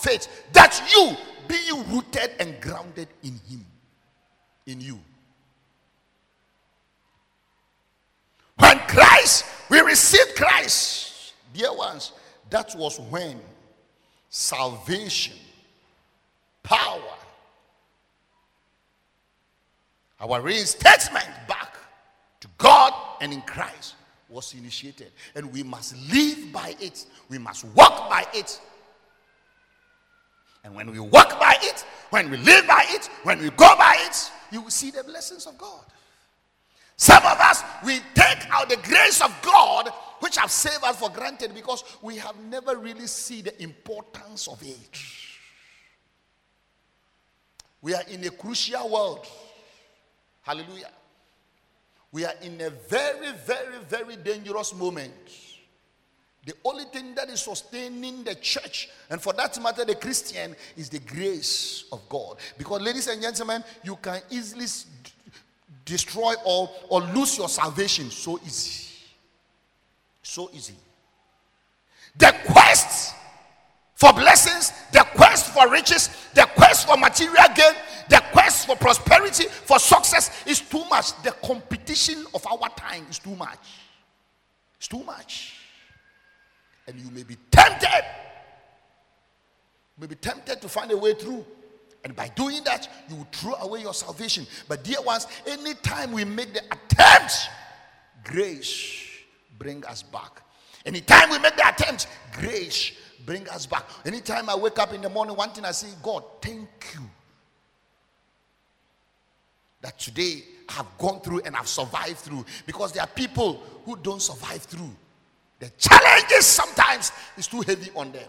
faith. 0.00 0.28
That 0.52 0.80
you 0.92 1.16
being 1.46 1.90
rooted 1.92 2.30
and 2.40 2.60
grounded 2.60 3.08
in 3.22 3.40
him. 3.48 3.64
In 4.66 4.80
you. 4.80 4.98
When 8.56 8.78
christ 8.80 9.44
we 9.70 9.80
received 9.80 10.34
christ 10.36 11.32
dear 11.54 11.72
ones 11.72 12.12
that 12.50 12.74
was 12.76 12.98
when 12.98 13.40
salvation 14.28 15.36
power. 16.68 17.14
Our 20.20 20.40
reinstatement 20.42 21.26
back 21.48 21.74
to 22.40 22.48
God 22.58 22.92
and 23.20 23.32
in 23.32 23.40
Christ 23.42 23.94
was 24.28 24.52
initiated. 24.52 25.10
And 25.34 25.50
we 25.52 25.62
must 25.62 25.96
live 26.12 26.52
by 26.52 26.74
it, 26.80 27.06
we 27.30 27.38
must 27.38 27.64
walk 27.64 28.10
by 28.10 28.26
it. 28.34 28.60
And 30.64 30.74
when 30.74 30.90
we 30.90 31.00
walk 31.00 31.40
by 31.40 31.56
it, 31.62 31.84
when 32.10 32.30
we 32.30 32.36
live 32.36 32.66
by 32.66 32.84
it, 32.88 33.06
when 33.22 33.38
we 33.38 33.48
go 33.50 33.74
by 33.78 33.96
it, 34.00 34.30
you 34.52 34.60
will 34.60 34.70
see 34.70 34.90
the 34.90 35.04
blessings 35.04 35.46
of 35.46 35.56
God. 35.56 35.84
Some 36.96 37.24
of 37.24 37.38
us, 37.38 37.62
we 37.84 38.00
take 38.14 38.50
out 38.50 38.68
the 38.68 38.76
grace 38.82 39.22
of 39.22 39.34
God, 39.40 39.88
which 40.18 40.36
have 40.36 40.50
saved 40.50 40.82
us 40.82 40.98
for 40.98 41.08
granted 41.08 41.54
because 41.54 41.84
we 42.02 42.16
have 42.16 42.34
never 42.50 42.76
really 42.76 43.06
seen 43.06 43.44
the 43.44 43.62
importance 43.62 44.48
of 44.48 44.60
it. 44.62 45.00
We 47.80 47.94
are 47.94 48.02
in 48.10 48.24
a 48.24 48.30
crucial 48.30 48.88
world. 48.88 49.26
Hallelujah. 50.42 50.90
We 52.10 52.24
are 52.24 52.34
in 52.42 52.60
a 52.60 52.70
very, 52.70 53.32
very, 53.46 53.78
very 53.88 54.16
dangerous 54.16 54.74
moment. 54.74 55.12
The 56.44 56.54
only 56.64 56.84
thing 56.84 57.14
that 57.14 57.28
is 57.28 57.40
sustaining 57.40 58.24
the 58.24 58.34
church, 58.36 58.88
and 59.10 59.20
for 59.20 59.34
that 59.34 59.60
matter, 59.60 59.84
the 59.84 59.94
Christian, 59.94 60.56
is 60.76 60.88
the 60.88 61.00
grace 61.00 61.84
of 61.92 62.08
God. 62.08 62.38
Because, 62.56 62.80
ladies 62.80 63.06
and 63.08 63.20
gentlemen, 63.20 63.62
you 63.84 63.96
can 63.96 64.22
easily 64.30 64.64
destroy 65.84 66.34
or, 66.46 66.70
or 66.88 67.02
lose 67.02 67.36
your 67.36 67.48
salvation 67.48 68.10
so 68.10 68.40
easy. 68.46 68.94
So 70.22 70.50
easy. 70.54 70.74
The 72.16 72.34
quest 72.46 73.14
for 73.94 74.12
blessings, 74.12 74.72
quest 75.14 75.52
for 75.52 75.70
riches, 75.70 76.10
the 76.34 76.48
quest 76.54 76.86
for 76.86 76.96
material 76.96 77.48
gain, 77.54 77.74
the 78.08 78.22
quest 78.32 78.66
for 78.66 78.76
prosperity, 78.76 79.44
for 79.44 79.78
success 79.78 80.30
is 80.46 80.60
too 80.60 80.84
much. 80.90 81.20
The 81.22 81.32
competition 81.44 82.24
of 82.34 82.46
our 82.46 82.68
time 82.70 83.06
is 83.10 83.18
too 83.18 83.34
much. 83.34 83.58
It's 84.78 84.88
too 84.88 85.02
much. 85.02 85.54
And 86.86 86.98
you 86.98 87.10
may 87.10 87.22
be 87.22 87.36
tempted. 87.50 88.04
You 89.96 90.02
may 90.02 90.06
be 90.06 90.14
tempted 90.14 90.60
to 90.62 90.68
find 90.68 90.90
a 90.90 90.96
way 90.96 91.14
through. 91.14 91.44
And 92.04 92.14
by 92.14 92.28
doing 92.28 92.62
that, 92.64 92.88
you 93.08 93.16
will 93.16 93.28
throw 93.32 93.54
away 93.54 93.80
your 93.80 93.92
salvation. 93.92 94.46
But, 94.68 94.84
dear 94.84 95.02
ones, 95.02 95.26
anytime 95.46 96.12
we 96.12 96.24
make 96.24 96.54
the 96.54 96.62
attempt, 96.64 97.50
grace 98.24 99.04
bring 99.58 99.84
us 99.84 100.02
back. 100.02 100.42
Anytime 100.86 101.30
we 101.30 101.38
make 101.40 101.56
the 101.56 101.68
attempt, 101.68 102.06
grace 102.32 102.92
bring 103.24 103.48
us 103.48 103.66
back. 103.66 103.84
Anytime 104.04 104.48
I 104.48 104.56
wake 104.56 104.78
up 104.78 104.92
in 104.92 105.00
the 105.00 105.08
morning, 105.08 105.36
one 105.36 105.50
thing 105.50 105.64
I 105.64 105.72
say, 105.72 105.88
God, 106.02 106.24
thank 106.40 106.68
you 106.94 107.00
that 109.80 109.98
today 109.98 110.42
I 110.68 110.72
have 110.74 110.86
gone 110.98 111.20
through 111.20 111.42
and 111.44 111.56
I've 111.56 111.68
survived 111.68 112.18
through. 112.18 112.44
Because 112.66 112.92
there 112.92 113.02
are 113.02 113.08
people 113.08 113.62
who 113.84 113.96
don't 113.96 114.22
survive 114.22 114.62
through. 114.62 114.90
The 115.60 115.70
challenges 115.78 116.46
sometimes 116.46 117.12
is 117.36 117.46
too 117.46 117.60
heavy 117.62 117.90
on 117.94 118.12
them. 118.12 118.28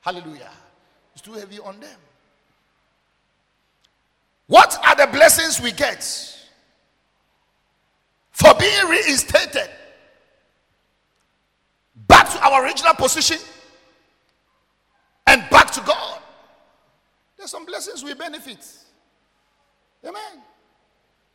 Hallelujah. 0.00 0.50
It's 1.12 1.22
too 1.22 1.32
heavy 1.32 1.58
on 1.58 1.78
them. 1.80 1.98
What 4.46 4.78
are 4.84 4.96
the 4.96 5.06
blessings 5.12 5.60
we 5.60 5.72
get 5.72 6.02
for 8.32 8.54
being 8.58 8.88
reinstated 8.88 9.70
to 12.32 12.44
our 12.44 12.64
original 12.64 12.94
position 12.94 13.38
and 15.26 15.42
back 15.50 15.70
to 15.72 15.80
God? 15.80 16.20
There's 17.36 17.50
some 17.50 17.64
blessings 17.64 18.04
we 18.04 18.14
benefit. 18.14 18.66
Amen. 20.04 20.42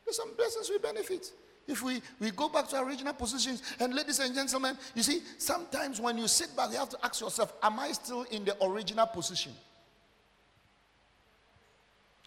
There's 0.06 0.18
some 0.18 0.36
blessings 0.36 0.70
we 0.70 0.78
benefit. 0.78 1.32
If 1.68 1.82
we, 1.82 2.02
we 2.20 2.30
go 2.32 2.48
back 2.48 2.68
to 2.70 2.78
our 2.78 2.88
original 2.88 3.14
positions, 3.14 3.64
and 3.80 3.94
ladies 3.94 4.20
and 4.20 4.36
gentlemen, 4.36 4.78
you 4.94 5.02
see, 5.02 5.22
sometimes 5.40 6.00
when 6.00 6.18
you 6.18 6.28
sit 6.28 6.56
back, 6.56 6.72
you 6.72 6.78
have 6.78 6.90
to 6.90 6.98
ask 7.04 7.22
yourself, 7.22 7.54
Am 7.64 7.80
I 7.80 7.92
still 7.92 8.24
in 8.24 8.46
the 8.46 8.56
original 8.64 9.08
position? 9.08 9.52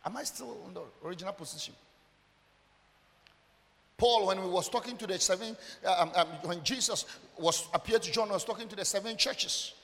Am 0.05 0.17
I 0.17 0.25
still 0.25 0.57
in 0.67 0.75
the 0.75 0.83
original 1.05 1.33
position? 1.33 1.75
Paul, 3.99 4.29
when 4.29 4.41
we 4.41 4.49
was 4.49 4.69
talking 4.69 4.97
to 4.97 5.07
the 5.09 5.19
seven, 5.19 5.57
uh, 5.85 5.97
um, 5.99 6.13
um, 6.15 6.29
when 6.45 6.63
Jesus 6.63 7.05
was 7.37 7.67
appeared 7.75 8.03
to 8.03 8.13
John, 8.13 8.31
was 8.31 8.45
talking 8.45 8.69
to 8.69 8.77
the 8.77 8.85
seven 8.85 9.17
churches. 9.17 9.75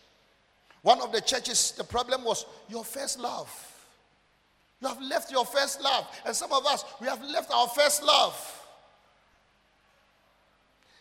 One 0.82 1.00
of 1.02 1.10
the 1.10 1.20
churches, 1.20 1.72
the 1.72 1.82
problem 1.82 2.24
was 2.24 2.46
your 2.68 2.84
first 2.84 3.18
love. 3.18 3.50
You 4.80 4.86
have 4.86 5.02
left 5.02 5.32
your 5.32 5.44
first 5.44 5.82
love, 5.82 6.06
and 6.24 6.34
some 6.34 6.52
of 6.52 6.64
us 6.64 6.84
we 7.00 7.08
have 7.08 7.22
left 7.24 7.52
our 7.52 7.66
first 7.68 8.04
love. 8.04 8.60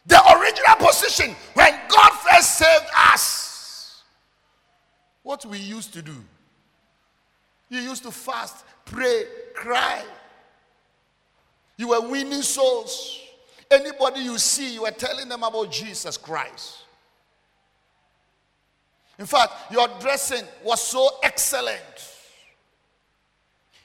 The 0.07 0.19
original 0.35 0.75
position 0.87 1.35
when 1.53 1.79
God 1.89 2.11
first 2.11 2.57
saved 2.57 2.85
us. 3.11 4.03
What 5.21 5.45
we 5.45 5.59
used 5.59 5.93
to 5.93 6.01
do. 6.01 6.15
You 7.69 7.79
used 7.79 8.03
to 8.03 8.11
fast, 8.11 8.65
pray, 8.85 9.25
cry. 9.53 10.03
You 11.77 11.89
were 11.89 12.01
winning 12.01 12.41
souls. 12.41 13.19
Anybody 13.69 14.21
you 14.21 14.37
see, 14.37 14.75
you 14.75 14.83
were 14.83 14.91
telling 14.91 15.27
them 15.27 15.43
about 15.43 15.71
Jesus 15.71 16.17
Christ. 16.17 16.79
In 19.17 19.25
fact, 19.25 19.53
your 19.71 19.87
dressing 19.99 20.43
was 20.63 20.81
so 20.81 21.09
excellent. 21.23 21.79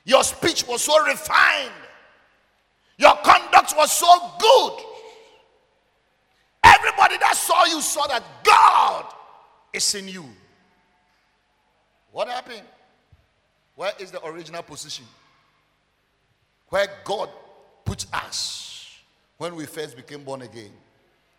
Your 0.05 0.25
speech 0.25 0.67
was 0.67 0.83
so 0.83 1.05
refined. 1.05 1.73
Your 2.97 3.15
conduct 3.23 3.75
was 3.77 3.93
so 3.93 4.33
good. 4.39 4.85
Everybody 6.65 7.17
that 7.19 7.37
saw 7.37 7.65
you 7.67 7.81
saw 7.81 8.07
that 8.09 8.23
God 8.43 9.05
is 9.73 9.95
in 9.95 10.09
you. 10.09 10.25
What 12.11 12.29
happened? 12.29 12.63
Where 13.77 13.93
is 14.01 14.11
the 14.11 14.25
original 14.27 14.63
position? 14.63 15.05
Where 16.71 16.89
God 17.05 17.29
put 17.89 18.05
us 18.13 18.99
when 19.39 19.57
we 19.57 19.65
first 19.65 19.97
became 19.97 20.23
born 20.23 20.43
again. 20.43 20.71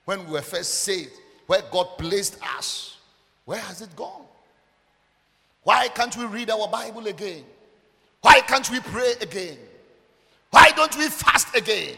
When 0.06 0.26
we 0.26 0.32
were 0.32 0.42
first 0.42 0.74
saved. 0.84 1.14
Where 1.46 1.62
God 1.72 1.86
placed 2.00 2.40
us. 2.58 2.98
Where 3.46 3.60
has 3.60 3.82
it 3.82 3.96
gone? 3.96 4.24
Why 5.62 5.90
can't 5.90 6.16
we 6.18 6.26
read 6.26 6.50
our 6.50 6.68
Bible 6.68 7.06
again? 7.06 7.44
Why 8.22 8.42
can't 8.42 8.68
we 8.72 8.80
pray 8.80 9.14
again? 9.22 9.58
Why 10.50 10.72
don't 10.76 10.98
we 10.98 11.08
fast 11.08 11.56
again? 11.56 11.98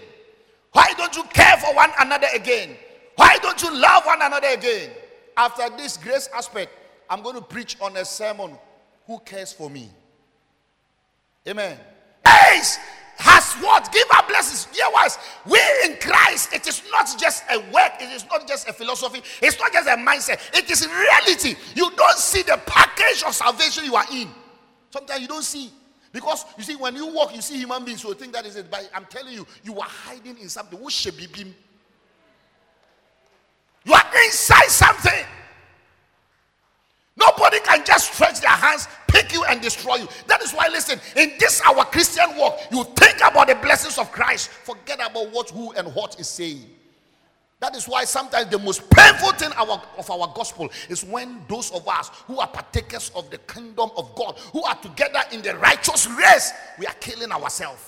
Why 0.74 0.94
don't 0.98 1.16
you 1.16 1.24
care 1.24 1.56
for 1.56 1.74
one 1.74 1.92
another 2.00 2.28
again? 2.36 2.76
Why 3.16 3.38
don't 3.42 3.62
you 3.62 3.74
love 3.74 4.06
one 4.06 4.22
another 4.22 4.50
again? 4.50 4.90
After 5.38 5.70
this 5.78 5.96
grace 5.96 6.28
aspect, 6.36 6.72
I'm 7.10 7.22
going 7.22 7.36
to 7.36 7.42
preach 7.42 7.78
on 7.80 7.96
a 7.96 8.04
sermon. 8.04 8.52
Who 9.08 9.20
cares 9.20 9.54
for 9.54 9.70
me? 9.70 9.90
Amen. 11.48 11.78
Ace 12.54 12.80
has 13.22 13.54
what? 13.64 13.92
Give 13.92 14.08
our 14.16 14.28
blessings. 14.28 14.66
Dear 14.76 14.92
ones, 14.92 15.18
we 15.46 15.60
in 15.86 15.98
Christ, 15.98 16.54
it 16.54 16.68
is 16.68 16.82
not 16.92 17.08
just 17.18 17.44
a 17.52 17.60
work, 17.72 17.94
it 18.00 18.12
is 18.12 18.26
not 18.26 18.48
just 18.48 18.68
a 18.68 18.74
philosophy, 18.74 19.22
it's 19.42 19.60
not 19.60 19.72
just 19.72 19.88
a 19.88 19.96
mindset, 19.96 20.40
it 20.58 20.70
is 20.70 20.88
reality. 20.88 21.56
You 21.76 21.92
don't 21.96 22.18
see 22.18 22.42
the 22.42 22.60
package 22.66 23.24
of 23.24 23.34
salvation 23.34 23.86
you 23.86 23.96
are 23.96 24.06
in. 24.12 24.28
Sometimes 24.90 25.22
you 25.22 25.28
don't 25.28 25.44
see. 25.44 25.72
Because 26.12 26.46
you 26.58 26.64
see, 26.64 26.76
when 26.76 26.96
you 26.96 27.08
walk, 27.08 27.34
you 27.34 27.42
see 27.42 27.58
human 27.58 27.86
beings 27.86 28.02
who 28.02 28.14
think 28.14 28.34
that 28.34 28.46
is 28.46 28.58
it. 28.58 28.70
But 28.70 28.90
I'm 28.94 29.06
telling 29.06 29.34
you, 29.34 29.48
you 29.64 29.80
are 29.80 29.88
hiding 29.88 30.38
in 30.40 30.50
something. 30.50 30.78
Who 30.78 30.90
should 30.90 31.16
be 31.16 31.28
him? 31.28 31.56
You 33.86 33.94
are 33.94 34.04
inside 34.26 34.68
something. 34.68 35.26
Nobody 37.16 37.60
can 37.60 37.86
just 37.86 38.14
stretch 38.14 38.42
their 38.42 38.50
hands, 38.50 38.88
pick 39.12 39.34
you, 39.34 39.43
and 39.45 39.62
destroy 39.62 39.95
you. 39.95 40.08
That 40.28 40.41
is 40.41 40.52
why, 40.52 40.67
listen, 40.71 41.00
in 41.15 41.34
this 41.39 41.62
our 41.62 41.86
Christian 41.86 42.38
walk, 42.38 42.60
you 42.71 42.84
think 42.95 43.17
about 43.17 43.47
the 43.47 43.56
blessings 43.56 43.97
of 43.97 44.12
Christ, 44.12 44.50
forget 44.50 45.00
about 45.00 45.32
what, 45.32 45.50
who, 45.50 45.71
and 45.74 45.93
what 45.93 46.19
is 46.19 46.28
saying. 46.28 46.65
That 47.62 47.76
is 47.76 47.88
why 47.88 48.06
sometimes 48.06 48.50
the 48.50 48.58
most 48.58 48.89
painful 48.89 49.34
thing 49.34 49.52
our, 49.56 49.80
of 49.95 50.10
our 50.10 50.34
gospel 50.34 50.69
is 50.89 51.04
when 51.06 51.43
those 51.47 51.71
of 51.71 51.88
us 51.88 52.10
who 52.26 52.39
are 52.39 52.47
partakers 52.47 53.12
of 53.15 53.30
the 53.30 53.38
kingdom 53.38 53.91
of 53.95 54.15
God, 54.15 54.39
who 54.52 54.63
are 54.63 54.76
together 54.76 55.19
in 55.32 55.43
the 55.43 55.56
righteous 55.58 56.08
race, 56.08 56.54
we 56.80 56.88
are 56.88 56.95
killing 57.00 57.32
ourselves. 57.32 57.80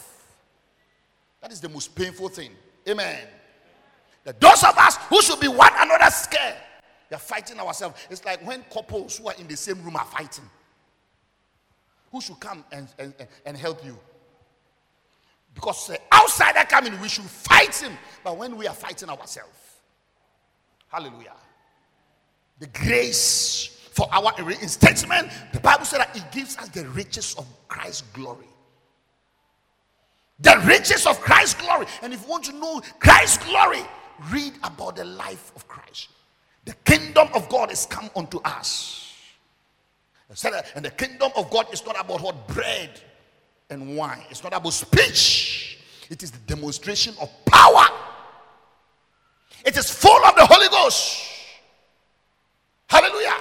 That 1.41 1.51
is 1.51 1.59
the 1.59 1.69
most 1.69 1.95
painful 1.95 2.29
thing. 2.29 2.51
Amen. 2.87 3.17
That 4.25 4.39
those 4.39 4.63
of 4.63 4.77
us 4.77 4.97
who 5.09 5.21
should 5.23 5.39
be 5.39 5.47
one 5.47 5.71
another 5.75 6.11
scared, 6.11 6.55
we 7.09 7.15
are 7.15 7.19
fighting 7.19 7.59
ourselves. 7.59 7.99
It's 8.11 8.23
like 8.23 8.45
when 8.45 8.63
couples 8.71 9.17
who 9.17 9.27
are 9.27 9.35
in 9.39 9.47
the 9.47 9.57
same 9.57 9.83
room 9.83 9.95
are 9.95 10.05
fighting. 10.05 10.45
Who 12.13 12.21
should 12.21 12.39
come 12.39 12.63
and, 12.71 12.87
and, 12.99 13.13
and 13.43 13.57
help 13.57 13.83
you? 13.83 13.97
Because 15.55 15.89
uh, 15.89 15.93
the 15.93 16.15
outsider 16.15 16.63
coming, 16.69 16.99
we 17.01 17.09
should 17.09 17.25
fight 17.25 17.75
him. 17.75 17.91
But 18.23 18.37
when 18.37 18.55
we 18.55 18.67
are 18.67 18.75
fighting 18.75 19.09
ourselves, 19.09 19.81
hallelujah. 20.89 21.33
The 22.59 22.67
grace 22.67 23.89
for 23.93 24.07
our 24.11 24.31
reinstatement, 24.43 25.29
the 25.53 25.59
Bible 25.59 25.85
said 25.85 26.01
that 26.01 26.15
it 26.15 26.31
gives 26.31 26.55
us 26.57 26.69
the 26.69 26.87
riches 26.89 27.33
of 27.35 27.47
Christ's 27.67 28.03
glory. 28.13 28.47
The 30.39 30.61
riches 30.67 31.07
of 31.07 31.19
Christ's 31.19 31.59
glory. 31.59 31.87
And 32.03 32.13
if 32.13 32.21
you 32.21 32.29
want 32.29 32.43
to 32.45 32.53
know 32.53 32.79
Christ's 32.99 33.43
glory, 33.43 33.81
read 34.29 34.53
about 34.63 34.97
the 34.97 35.05
life 35.05 35.51
of 35.55 35.67
Christ. 35.67 36.09
The 36.65 36.75
kingdom 36.85 37.29
of 37.33 37.49
God 37.49 37.71
is 37.71 37.87
come 37.87 38.11
unto 38.15 38.39
us. 38.45 39.02
And 40.75 40.85
the 40.85 40.91
kingdom 40.91 41.31
of 41.35 41.49
God 41.51 41.71
is 41.73 41.85
not 41.85 41.99
about 41.99 42.21
what 42.21 42.47
bread 42.47 43.01
and 43.69 43.95
wine. 43.95 44.23
It's 44.29 44.43
not 44.43 44.53
about 44.53 44.71
speech. 44.71 45.79
It 46.09 46.23
is 46.23 46.31
the 46.31 46.39
demonstration 46.39 47.13
of 47.21 47.29
power. 47.45 47.85
It 49.65 49.77
is 49.77 49.89
full 49.89 50.25
of 50.25 50.35
the 50.35 50.45
Holy 50.45 50.67
Ghost. 50.69 51.29
Hallelujah. 52.89 53.37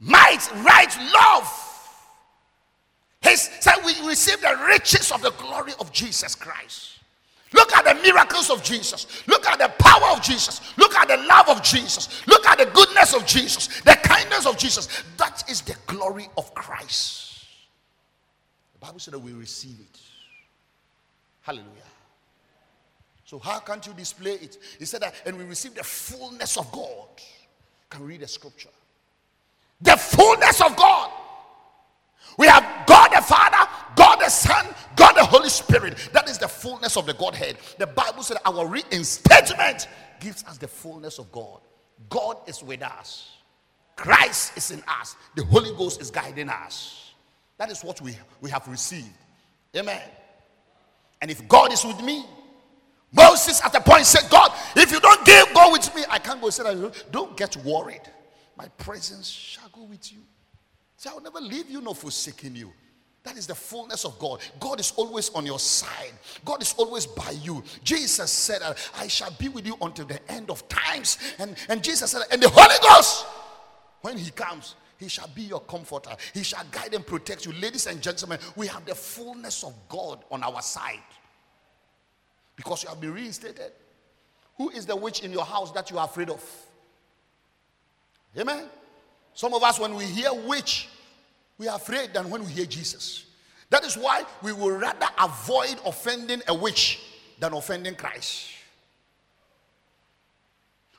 Might, 0.00 0.48
right, 0.64 0.96
love. 1.14 1.68
His 3.20 3.50
said 3.60 3.76
we 3.84 3.94
receive 4.06 4.40
the 4.40 4.58
riches 4.66 5.12
of 5.12 5.22
the 5.22 5.30
glory 5.32 5.72
of 5.78 5.92
Jesus 5.92 6.34
Christ. 6.34 6.98
Look 7.54 7.72
at 7.74 7.84
the 7.84 7.94
miracles 8.02 8.50
of 8.50 8.62
Jesus. 8.62 9.22
Look 9.26 9.46
at 9.46 9.58
the 9.58 9.68
power 9.78 10.16
of 10.16 10.22
Jesus. 10.22 10.76
Look 10.76 10.94
at 10.94 11.08
the 11.08 11.16
love 11.18 11.48
of 11.48 11.62
Jesus. 11.62 12.26
Look 12.26 12.46
at 12.46 12.58
the 12.58 12.66
goodness 12.66 13.14
of 13.14 13.26
Jesus, 13.26 13.80
the 13.82 13.98
kindness 14.02 14.46
of 14.46 14.56
Jesus. 14.56 14.88
That 15.18 15.44
is 15.50 15.60
the 15.60 15.76
glory 15.86 16.28
of 16.36 16.54
Christ. 16.54 17.44
The 18.74 18.86
Bible 18.86 18.98
said 18.98 19.14
that 19.14 19.18
we 19.20 19.32
receive 19.32 19.78
it. 19.80 20.00
Hallelujah. 21.42 21.68
So, 23.24 23.38
how 23.38 23.60
can't 23.60 23.86
you 23.86 23.94
display 23.94 24.32
it? 24.32 24.58
He 24.78 24.84
said 24.84 25.00
that, 25.02 25.14
and 25.24 25.36
we 25.38 25.44
receive 25.44 25.74
the 25.74 25.84
fullness 25.84 26.56
of 26.56 26.70
God. 26.70 27.08
Can 27.88 28.06
read 28.06 28.20
the 28.20 28.28
scripture. 28.28 28.70
The 29.80 29.96
fullness 29.96 30.60
of 30.60 30.76
God. 30.76 31.10
We 32.38 32.46
have 32.46 32.86
God 32.86 33.10
the 33.14 33.20
Father, 33.22 33.61
Son, 34.32 34.66
God 34.96 35.12
the 35.14 35.24
Holy 35.24 35.48
Spirit. 35.48 35.96
That 36.12 36.28
is 36.28 36.38
the 36.38 36.48
fullness 36.48 36.96
of 36.96 37.06
the 37.06 37.14
Godhead. 37.14 37.56
The 37.78 37.86
Bible 37.86 38.22
said 38.22 38.38
our 38.44 38.66
reinstatement 38.66 39.88
gives 40.20 40.44
us 40.44 40.58
the 40.58 40.68
fullness 40.68 41.18
of 41.18 41.30
God. 41.32 41.60
God 42.08 42.38
is 42.46 42.62
with 42.62 42.82
us, 42.82 43.36
Christ 43.96 44.56
is 44.56 44.70
in 44.70 44.82
us, 44.88 45.16
the 45.36 45.44
Holy 45.44 45.70
Ghost 45.76 46.00
is 46.00 46.10
guiding 46.10 46.48
us. 46.48 47.12
That 47.58 47.70
is 47.70 47.84
what 47.84 48.00
we, 48.00 48.16
we 48.40 48.50
have 48.50 48.66
received. 48.66 49.06
Amen. 49.76 50.02
And 51.20 51.30
if 51.30 51.46
God 51.46 51.72
is 51.72 51.84
with 51.84 52.02
me, 52.02 52.24
Moses 53.12 53.62
at 53.64 53.72
the 53.72 53.80
point 53.80 54.06
said, 54.06 54.28
God, 54.30 54.52
if 54.74 54.90
you 54.90 54.98
don't 54.98 55.24
give, 55.24 55.52
go 55.54 55.70
with 55.70 55.94
me. 55.94 56.02
I 56.08 56.18
can't 56.18 56.40
go 56.40 56.50
say 56.50 56.64
that. 56.64 57.04
Don't 57.12 57.36
get 57.36 57.56
worried. 57.58 58.02
My 58.56 58.66
presence 58.78 59.28
shall 59.28 59.68
go 59.68 59.82
with 59.82 60.12
you. 60.12 60.20
Say, 60.96 61.10
I 61.10 61.14
will 61.14 61.22
never 61.22 61.40
leave 61.40 61.70
you 61.70 61.80
nor 61.80 61.94
forsaken 61.94 62.56
you. 62.56 62.72
That 63.24 63.36
is 63.36 63.46
the 63.46 63.54
fullness 63.54 64.04
of 64.04 64.18
God. 64.18 64.40
God 64.58 64.80
is 64.80 64.92
always 64.96 65.30
on 65.30 65.46
your 65.46 65.60
side. 65.60 66.12
God 66.44 66.60
is 66.60 66.74
always 66.76 67.06
by 67.06 67.30
you. 67.30 67.62
Jesus 67.84 68.32
said, 68.32 68.60
I 68.96 69.06
shall 69.06 69.30
be 69.38 69.48
with 69.48 69.64
you 69.64 69.76
until 69.80 70.06
the 70.06 70.18
end 70.30 70.50
of 70.50 70.68
times. 70.68 71.18
And, 71.38 71.56
and 71.68 71.84
Jesus 71.84 72.10
said, 72.10 72.22
and 72.32 72.42
the 72.42 72.48
Holy 72.48 72.74
Ghost, 72.82 73.26
when 74.00 74.18
he 74.18 74.30
comes, 74.32 74.74
he 74.98 75.08
shall 75.08 75.28
be 75.28 75.42
your 75.42 75.60
comforter. 75.60 76.10
He 76.34 76.42
shall 76.42 76.64
guide 76.70 76.94
and 76.94 77.06
protect 77.06 77.46
you. 77.46 77.52
Ladies 77.52 77.86
and 77.86 78.00
gentlemen, 78.02 78.38
we 78.56 78.66
have 78.66 78.84
the 78.84 78.94
fullness 78.94 79.62
of 79.62 79.74
God 79.88 80.24
on 80.30 80.42
our 80.42 80.60
side. 80.60 80.98
Because 82.56 82.82
you 82.82 82.88
have 82.88 83.00
been 83.00 83.14
reinstated. 83.14 83.72
Who 84.56 84.70
is 84.70 84.84
the 84.84 84.96
witch 84.96 85.22
in 85.22 85.32
your 85.32 85.44
house 85.44 85.70
that 85.72 85.90
you 85.90 85.98
are 85.98 86.06
afraid 86.06 86.30
of? 86.30 86.44
Amen. 88.38 88.64
Some 89.34 89.54
of 89.54 89.62
us, 89.62 89.78
when 89.78 89.94
we 89.94 90.04
hear 90.06 90.32
witch, 90.32 90.88
we 91.62 91.68
are 91.68 91.76
afraid 91.76 92.12
than 92.12 92.28
when 92.28 92.44
we 92.44 92.50
hear 92.50 92.66
Jesus. 92.66 93.24
That 93.70 93.84
is 93.84 93.96
why 93.96 94.24
we 94.42 94.52
will 94.52 94.72
rather 94.72 95.06
avoid 95.16 95.76
offending 95.86 96.42
a 96.48 96.54
witch 96.54 96.98
than 97.38 97.52
offending 97.52 97.94
Christ. 97.94 98.48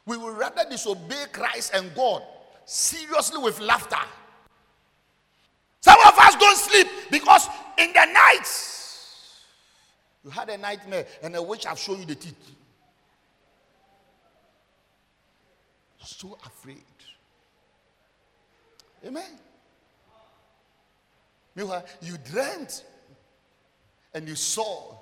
We 0.05 0.15
will 0.15 0.31
rather 0.31 0.63
disobey 0.69 1.25
Christ 1.33 1.73
and 1.75 1.93
God 1.93 2.23
seriously 2.63 3.43
with 3.43 3.59
laughter. 3.59 3.97
Some 5.81 5.99
of 6.07 6.17
us 6.17 6.35
don't 6.37 6.57
sleep 6.57 6.87
because 7.11 7.49
in 7.77 7.91
the 7.91 8.05
night 8.05 8.47
you 10.23 10.29
had 10.29 10.47
a 10.47 10.57
nightmare 10.57 11.05
and 11.21 11.35
a 11.35 11.43
witch 11.43 11.65
have 11.65 11.77
shown 11.77 11.99
you 11.99 12.05
the 12.05 12.15
teeth. 12.15 12.51
So 16.05 16.37
afraid. 16.45 16.77
Amen. 19.05 19.23
Meanwhile, 21.55 21.85
you 22.01 22.17
dreamt 22.17 22.83
and 24.13 24.27
you 24.27 24.35
saw 24.35 24.95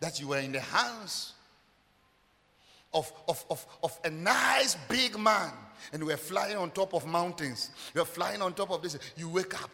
that 0.00 0.20
you 0.20 0.28
were 0.28 0.38
in 0.38 0.52
the 0.52 0.60
hands 0.60 1.34
of, 2.92 3.12
of, 3.28 3.44
of, 3.50 3.66
of 3.82 3.98
a 4.04 4.10
nice 4.10 4.76
big 4.88 5.18
man 5.18 5.52
and 5.92 6.00
you 6.02 6.06
were 6.06 6.16
flying 6.16 6.56
on 6.56 6.70
top 6.70 6.94
of 6.94 7.06
mountains. 7.06 7.70
You 7.94 8.00
were 8.00 8.06
flying 8.06 8.42
on 8.42 8.54
top 8.54 8.70
of 8.70 8.82
this. 8.82 8.98
You 9.16 9.28
wake 9.28 9.60
up. 9.62 9.70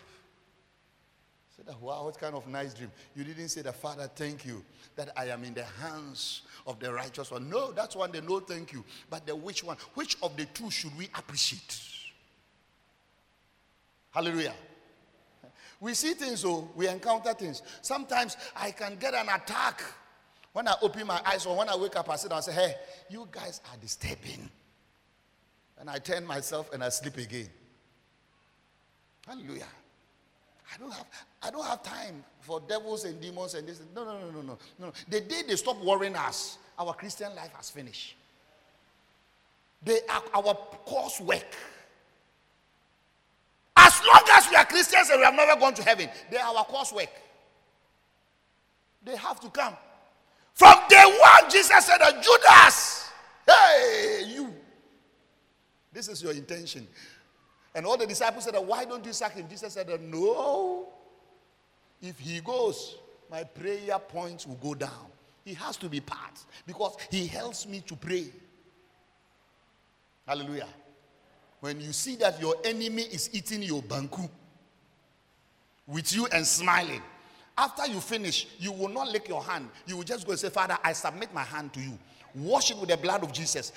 Said, 1.56 1.66
wow, 1.80 2.04
what 2.04 2.18
kind 2.18 2.34
of 2.34 2.46
nice 2.48 2.74
dream. 2.74 2.90
You 3.14 3.24
didn't 3.24 3.48
say 3.48 3.62
the 3.62 3.72
Father, 3.72 4.10
thank 4.14 4.44
you 4.44 4.64
that 4.96 5.10
I 5.16 5.26
am 5.28 5.44
in 5.44 5.54
the 5.54 5.64
hands 5.64 6.42
of 6.66 6.80
the 6.80 6.92
righteous 6.92 7.30
one. 7.30 7.48
No, 7.48 7.72
that's 7.72 7.94
one 7.94 8.10
they 8.10 8.20
no 8.20 8.40
thank 8.40 8.72
you. 8.72 8.84
But 9.08 9.26
the 9.26 9.36
which 9.36 9.62
one? 9.62 9.76
Which 9.94 10.16
of 10.22 10.36
the 10.36 10.46
two 10.46 10.70
should 10.70 10.96
we 10.98 11.06
appreciate? 11.14 11.80
Hallelujah. 14.10 14.54
We 15.80 15.94
see 15.94 16.14
things, 16.14 16.40
so 16.40 16.50
oh, 16.50 16.70
we 16.74 16.88
encounter 16.88 17.32
things. 17.34 17.62
Sometimes 17.82 18.36
I 18.56 18.70
can 18.70 18.96
get 18.96 19.14
an 19.14 19.28
attack 19.28 19.82
when 20.52 20.68
I 20.68 20.74
open 20.82 21.06
my 21.06 21.20
eyes 21.24 21.46
or 21.46 21.56
when 21.56 21.68
I 21.68 21.76
wake 21.76 21.96
up. 21.96 22.08
I 22.08 22.16
sit 22.16 22.30
down 22.30 22.38
and 22.38 22.44
say, 22.44 22.52
"Hey, 22.52 22.74
you 23.10 23.28
guys 23.30 23.60
are 23.70 23.76
disturbing," 23.76 24.48
and 25.78 25.90
I 25.90 25.98
turn 25.98 26.24
myself 26.24 26.72
and 26.72 26.82
I 26.82 26.88
sleep 26.88 27.16
again. 27.18 27.50
Hallelujah. 29.26 29.66
I 30.72 30.78
don't 30.78 30.92
have 30.92 31.06
I 31.42 31.50
don't 31.50 31.64
have 31.64 31.82
time 31.82 32.24
for 32.40 32.60
devils 32.60 33.04
and 33.04 33.20
demons 33.20 33.54
and 33.54 33.68
this. 33.68 33.80
No, 33.94 34.04
no, 34.04 34.18
no, 34.18 34.30
no, 34.30 34.42
no, 34.42 34.58
no. 34.78 34.92
The 35.08 35.20
day 35.20 35.42
they 35.46 35.56
stop 35.56 35.80
worrying 35.82 36.16
us, 36.16 36.58
our 36.78 36.94
Christian 36.94 37.34
life 37.34 37.52
has 37.54 37.70
finished. 37.70 38.16
They 39.82 40.00
are 40.08 40.22
our 40.34 40.56
coursework. 40.86 41.44
Long 44.06 44.22
as 44.32 44.48
we 44.50 44.56
are 44.56 44.64
Christians 44.64 45.10
and 45.10 45.20
we 45.20 45.24
have 45.24 45.34
never 45.34 45.58
gone 45.58 45.74
to 45.74 45.82
heaven, 45.82 46.08
they 46.30 46.36
are 46.36 46.54
our 46.54 46.66
coursework. 46.66 47.08
They 49.04 49.16
have 49.16 49.40
to 49.40 49.50
come. 49.50 49.74
From 50.54 50.74
day 50.88 51.02
one, 51.04 51.50
Jesus 51.50 51.84
said, 51.84 51.98
Judas, 52.22 53.10
hey, 53.46 54.24
you. 54.26 54.54
This 55.92 56.08
is 56.08 56.22
your 56.22 56.32
intention. 56.32 56.86
And 57.74 57.86
all 57.86 57.96
the 57.96 58.06
disciples 58.06 58.44
said, 58.44 58.54
Why 58.56 58.84
don't 58.84 59.04
you 59.04 59.12
sack 59.12 59.34
him? 59.34 59.48
Jesus 59.48 59.72
said, 59.72 59.88
No. 60.00 60.88
If 62.00 62.18
he 62.18 62.40
goes, 62.40 62.96
my 63.30 63.44
prayer 63.44 63.98
points 63.98 64.46
will 64.46 64.56
go 64.56 64.74
down. 64.74 65.06
He 65.44 65.54
has 65.54 65.76
to 65.78 65.88
be 65.88 66.00
part 66.00 66.38
because 66.66 66.96
he 67.10 67.26
helps 67.26 67.66
me 67.66 67.80
to 67.86 67.96
pray. 67.96 68.26
Hallelujah. 70.26 70.68
When 71.64 71.80
you 71.80 71.94
see 71.94 72.16
that 72.16 72.38
your 72.42 72.56
enemy 72.62 73.04
is 73.04 73.30
eating 73.32 73.62
your 73.62 73.82
banku 73.82 74.28
with 75.86 76.14
you 76.14 76.26
and 76.26 76.46
smiling, 76.46 77.00
after 77.56 77.86
you 77.86 78.00
finish, 78.00 78.48
you 78.58 78.70
will 78.70 78.90
not 78.90 79.08
lick 79.08 79.28
your 79.28 79.42
hand. 79.42 79.70
You 79.86 79.96
will 79.96 80.04
just 80.04 80.26
go 80.26 80.32
and 80.32 80.38
say, 80.38 80.50
Father, 80.50 80.76
I 80.84 80.92
submit 80.92 81.32
my 81.32 81.42
hand 81.42 81.72
to 81.72 81.80
you. 81.80 81.98
Wash 82.34 82.70
it 82.70 82.76
with 82.76 82.90
the 82.90 82.98
blood 82.98 83.22
of 83.22 83.32
Jesus 83.32 83.72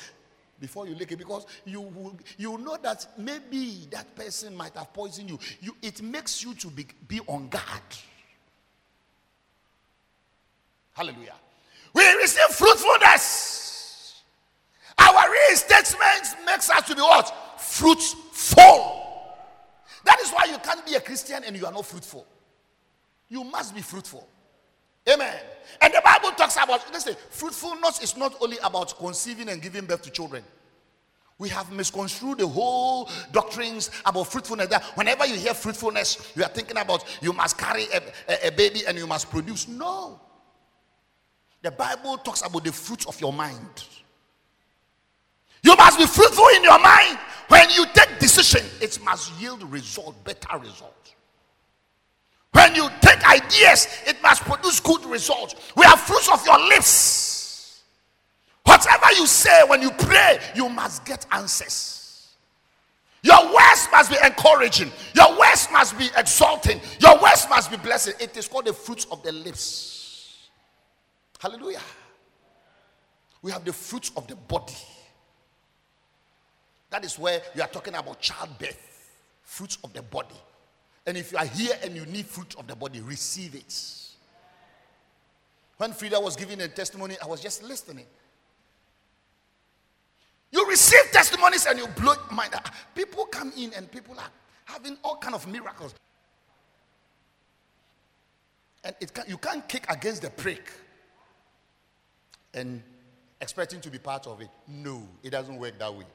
before 0.60 0.86
you 0.86 0.96
lick 0.96 1.14
it 1.14 1.18
because 1.18 1.46
you 1.64 1.80
will, 1.80 2.18
you 2.38 2.58
know 2.58 2.76
that 2.84 3.08
maybe 3.18 3.88
that 3.92 4.14
person 4.18 4.54
might 4.54 4.76
have 4.76 4.92
poisoned 4.92 5.30
you. 5.30 5.40
you 5.62 5.74
it 5.82 6.02
makes 6.02 6.44
you 6.44 6.54
to 6.56 6.68
be, 6.68 6.86
be 7.08 7.22
on 7.22 7.48
guard. 7.48 7.64
Hallelujah. 10.92 11.36
We 11.94 12.06
receive 12.16 12.54
fruitfulness. 12.54 14.24
Our 14.98 15.32
reinstatement 15.32 16.46
makes 16.46 16.70
us 16.70 16.86
to 16.86 16.94
be 16.94 17.02
what? 17.02 17.47
Fruitful. 17.68 18.94
That 20.06 20.20
is 20.22 20.32
why 20.32 20.46
you 20.50 20.58
can't 20.60 20.86
be 20.86 20.96
a 20.96 21.02
Christian 21.02 21.44
and 21.46 21.56
you 21.56 21.66
are 21.66 21.72
not 21.72 21.86
fruitful. 21.86 22.26
You 23.30 23.44
must 23.44 23.76
be 23.76 23.82
fruitful. 23.82 24.28
Amen. 25.12 25.36
And 25.82 25.94
the 25.94 26.02
Bible 26.04 26.32
talks 26.32 26.56
about, 26.56 26.92
listen, 26.92 27.16
fruitfulness 27.30 28.02
is 28.02 28.18
not 28.18 28.36
only 28.42 28.58
about 28.64 28.98
conceiving 28.98 29.50
and 29.50 29.62
giving 29.62 29.86
birth 29.86 30.02
to 30.04 30.10
children. 30.10 30.44
We 31.40 31.50
have 31.50 31.72
misconstrued 31.72 32.40
the 32.40 32.48
whole 32.48 33.10
doctrines 33.32 33.92
about 34.06 34.24
fruitfulness. 34.26 34.68
That 34.70 34.84
whenever 34.96 35.26
you 35.26 35.36
hear 35.36 35.54
fruitfulness, 35.54 36.34
you 36.36 36.44
are 36.44 36.50
thinking 36.50 36.78
about 36.78 37.06
you 37.22 37.32
must 37.32 37.58
carry 37.58 37.84
a, 37.94 38.02
a, 38.28 38.48
a 38.48 38.52
baby 38.52 38.82
and 38.88 38.98
you 38.98 39.06
must 39.06 39.30
produce. 39.30 39.68
No. 39.68 40.20
The 41.62 41.72
Bible 41.72 42.18
talks 42.18 42.42
about 42.42 42.64
the 42.64 42.72
fruit 42.72 43.06
of 43.08 43.20
your 43.22 43.34
mind. 43.34 43.86
You 45.64 45.76
must 45.76 45.98
be 45.98 46.06
fruitful 46.06 46.48
in 46.56 46.64
your 46.64 46.80
mind. 46.80 47.20
When 47.48 47.70
you 47.70 47.86
take 47.94 48.20
decision, 48.20 48.66
it 48.82 49.00
must 49.04 49.32
yield 49.40 49.64
result, 49.72 50.22
better 50.24 50.58
result. 50.58 50.94
When 52.52 52.76
you 52.76 52.90
take 53.02 53.26
ideas, 53.28 53.88
it 54.06 54.22
must 54.22 54.44
produce 54.44 54.80
good 54.80 55.06
results. 55.06 55.56
We 55.76 55.86
have 55.86 56.00
fruits 56.00 56.30
of 56.32 56.46
your 56.46 56.60
lips. 56.68 57.84
Whatever 58.64 59.14
you 59.16 59.28
say 59.28 59.62
when 59.68 59.82
you 59.82 59.92
pray, 59.92 60.40
you 60.56 60.68
must 60.68 61.06
get 61.06 61.26
answers. 61.32 61.98
Your 63.24 63.46
words 63.46 63.88
must 63.92 64.12
be 64.12 64.18
encouraging. 64.24 64.92
Your 65.16 65.38
words 65.40 65.68
must 65.72 65.98
be 65.98 66.10
exalting. 66.18 66.80
Your 67.00 67.22
words 67.22 67.46
must 67.50 67.72
be 67.72 67.78
blessing. 67.78 68.14
It 68.20 68.36
is 68.38 68.48
called 68.48 68.66
the 68.66 68.74
fruits 68.74 69.06
of 69.12 69.24
the 69.24 69.32
lips. 69.32 70.50
Hallelujah. 71.40 71.82
We 73.42 73.52
have 73.52 73.64
the 73.64 73.74
fruits 73.74 74.12
of 74.18 74.28
the 74.28 74.36
body. 74.36 74.74
That 76.90 77.04
is 77.04 77.20
where 77.20 77.42
you 77.56 77.62
are 77.62 77.68
talking 77.68 77.96
about 77.96 78.20
childbirth, 78.22 79.12
fruits 79.44 79.78
of 79.84 79.94
the 79.94 80.02
body. 80.02 80.36
And 81.06 81.18
if 81.18 81.32
you 81.32 81.38
are 81.38 81.46
here 81.46 81.74
and 81.84 81.96
you 81.96 82.06
need 82.06 82.26
fruit 82.26 82.56
of 82.58 82.68
the 82.68 82.76
body, 82.76 83.02
receive 83.02 83.56
it. 83.56 83.74
When 85.78 85.94
Frida 85.94 86.20
was 86.20 86.36
giving 86.36 86.60
a 86.62 86.68
testimony, 86.68 87.16
I 87.22 87.28
was 87.28 87.42
just 87.42 87.64
listening. 87.64 88.06
You 90.52 90.68
receive 90.68 91.12
testimonies 91.12 91.66
and 91.66 91.78
you 91.78 91.88
blow 91.88 92.14
mind. 92.32 92.52
Ah, 92.56 92.74
people 92.96 93.26
come 93.26 93.52
in 93.58 93.74
and 93.74 93.92
people 93.92 94.16
are 94.18 94.32
having 94.66 94.98
all 95.04 95.18
kind 95.18 95.36
of 95.36 95.48
miracles. 95.48 95.94
And 98.84 98.96
it 99.00 99.14
can, 99.14 99.26
you 99.28 99.38
can't 99.38 99.68
kick 99.68 99.86
against 99.90 100.22
the 100.22 100.30
prick 100.30 100.72
and 102.54 102.82
expecting 103.42 103.82
to 103.82 103.90
be 103.90 104.00
part 104.00 104.26
of 104.26 104.42
it. 104.42 104.50
No, 104.68 105.08
it 105.22 105.32
doesn't 105.32 105.58
work 105.58 105.78
that 105.80 105.94
way. 105.94 106.06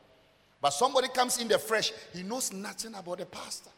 But 0.63 0.73
somebody 0.73 1.09
comes 1.09 1.39
in 1.39 1.49
the 1.49 1.59
fresh, 1.59 1.93
he 2.15 2.23
knows 2.23 2.53
nothing 2.53 2.95
about 2.95 3.19
the 3.19 3.27
pastor. 3.27 3.71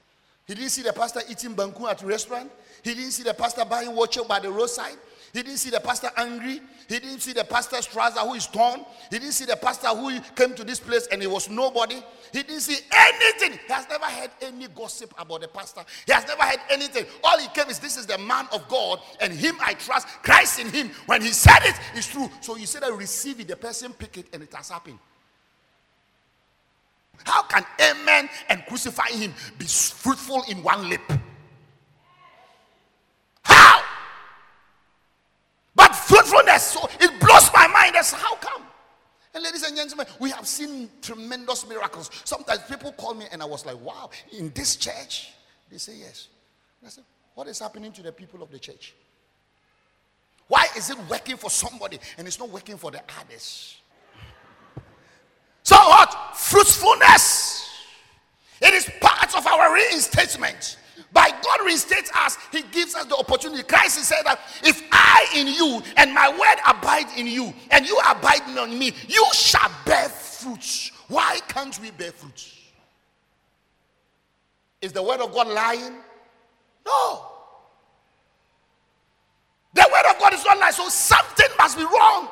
He 0.46 0.54
didn't 0.54 0.70
see 0.70 0.82
the 0.82 0.92
pastor 0.92 1.20
eating 1.30 1.56
banku 1.56 1.90
at 1.90 2.02
restaurant. 2.02 2.52
He 2.82 2.94
didn't 2.94 3.12
see 3.12 3.22
the 3.22 3.32
pastor 3.32 3.64
buying 3.64 3.96
watch 3.96 4.18
by 4.28 4.38
the 4.38 4.52
roadside. 4.52 4.98
He 5.32 5.42
didn't 5.42 5.56
see 5.56 5.70
the 5.70 5.80
pastor 5.80 6.10
angry. 6.16 6.60
He 6.86 6.98
didn't 6.98 7.20
see 7.20 7.32
the 7.32 7.42
pastor's 7.42 7.86
trouser 7.86 8.20
who 8.20 8.34
is 8.34 8.46
torn. 8.46 8.84
He 9.10 9.18
didn't 9.18 9.32
see 9.32 9.46
the 9.46 9.56
pastor 9.56 9.88
who 9.88 10.20
came 10.36 10.54
to 10.54 10.62
this 10.62 10.78
place 10.78 11.08
and 11.10 11.22
he 11.22 11.26
was 11.26 11.48
nobody. 11.48 11.96
He 12.32 12.42
didn't 12.42 12.60
see 12.60 12.76
anything. 12.94 13.58
He 13.66 13.72
has 13.72 13.88
never 13.88 14.04
heard 14.04 14.30
any 14.42 14.68
gossip 14.68 15.14
about 15.18 15.40
the 15.40 15.48
pastor. 15.48 15.80
He 16.06 16.12
has 16.12 16.26
never 16.28 16.42
heard 16.42 16.60
anything. 16.70 17.06
All 17.24 17.38
he 17.38 17.48
came 17.48 17.68
is 17.68 17.78
this 17.78 17.96
is 17.96 18.06
the 18.06 18.18
man 18.18 18.46
of 18.52 18.68
God 18.68 19.00
and 19.20 19.32
him 19.32 19.56
I 19.60 19.72
trust. 19.74 20.06
Christ 20.22 20.60
in 20.60 20.68
him. 20.68 20.90
When 21.06 21.22
he 21.22 21.28
said 21.28 21.60
it, 21.62 21.74
it's 21.94 22.06
true. 22.06 22.30
So 22.42 22.56
you 22.56 22.66
said 22.66 22.84
I 22.84 22.90
receive 22.90 23.40
it. 23.40 23.48
The 23.48 23.56
person 23.56 23.94
pick 23.94 24.18
it 24.18 24.26
and 24.34 24.42
it 24.42 24.52
has 24.52 24.68
happened. 24.68 24.98
How 27.24 27.42
can 27.42 27.64
amen 27.80 28.28
and 28.48 28.64
crucifying 28.66 29.18
him 29.18 29.34
be 29.58 29.66
fruitful 29.66 30.42
in 30.48 30.62
one 30.62 30.88
lip? 30.88 31.00
How? 33.42 33.82
But 35.74 35.94
fruitfulness. 35.94 36.62
So 36.62 36.88
it 37.00 37.20
blows 37.20 37.50
my 37.54 37.66
mind. 37.68 37.94
That's 37.94 38.12
how 38.12 38.36
come. 38.36 38.62
And 39.34 39.42
ladies 39.42 39.64
and 39.64 39.76
gentlemen, 39.76 40.06
we 40.20 40.30
have 40.30 40.46
seen 40.46 40.88
tremendous 41.02 41.68
miracles. 41.68 42.10
Sometimes 42.24 42.60
people 42.68 42.92
call 42.92 43.14
me 43.14 43.26
and 43.32 43.42
I 43.42 43.46
was 43.46 43.66
like, 43.66 43.80
wow, 43.80 44.10
in 44.36 44.52
this 44.54 44.76
church? 44.76 45.32
They 45.70 45.78
say 45.78 45.96
yes. 45.96 46.28
And 46.80 46.86
I 46.86 46.90
said, 46.90 47.04
what 47.34 47.48
is 47.48 47.58
happening 47.58 47.90
to 47.92 48.02
the 48.02 48.12
people 48.12 48.42
of 48.42 48.50
the 48.50 48.58
church? 48.60 48.94
Why 50.46 50.66
is 50.76 50.90
it 50.90 50.98
working 51.10 51.36
for 51.36 51.50
somebody 51.50 51.98
and 52.16 52.28
it's 52.28 52.38
not 52.38 52.50
working 52.50 52.76
for 52.76 52.90
the 52.90 53.02
others? 53.20 53.78
Fruitfulness. 56.64 57.68
It 58.62 58.72
is 58.72 58.90
part 59.00 59.36
of 59.36 59.46
our 59.46 59.74
reinstatement. 59.74 60.78
By 61.12 61.28
God 61.28 61.60
reinstates 61.64 62.10
us, 62.16 62.38
He 62.50 62.62
gives 62.62 62.94
us 62.94 63.04
the 63.04 63.16
opportunity. 63.16 63.62
Christ 63.64 64.02
said 64.02 64.22
that 64.24 64.40
if 64.62 64.82
I 64.90 65.26
in 65.36 65.46
you 65.46 65.82
and 65.96 66.14
my 66.14 66.28
word 66.30 66.60
abide 66.66 67.18
in 67.18 67.26
you 67.26 67.52
and 67.70 67.86
you 67.86 68.00
abide 68.08 68.48
in 68.48 68.78
me, 68.78 68.92
you 69.06 69.26
shall 69.34 69.70
bear 69.84 70.08
fruit. 70.08 70.90
Why 71.08 71.38
can't 71.48 71.78
we 71.80 71.90
bear 71.90 72.12
fruit? 72.12 72.50
Is 74.80 74.92
the 74.92 75.02
word 75.02 75.20
of 75.20 75.32
God 75.32 75.48
lying? 75.48 75.96
No. 76.86 77.26
The 79.74 79.86
word 79.92 80.14
of 80.14 80.18
God 80.18 80.32
is 80.32 80.44
not 80.44 80.58
lying, 80.58 80.72
so 80.72 80.88
something 80.88 81.48
must 81.58 81.76
be 81.76 81.84
wrong. 81.84 82.28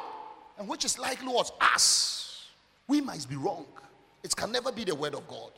And 0.59 0.69
which 0.69 0.87
is 0.87 0.99
likely 0.99 1.29
was 1.29 1.53
us. 1.61 2.47
We 2.89 3.03
must 3.03 3.29
be 3.29 3.37
wrong. 3.37 3.67
It 4.23 4.35
can 4.37 4.53
never 4.53 4.71
be 4.71 4.85
the 4.85 4.95
word 4.95 5.15
of 5.15 5.27
God. 5.27 5.51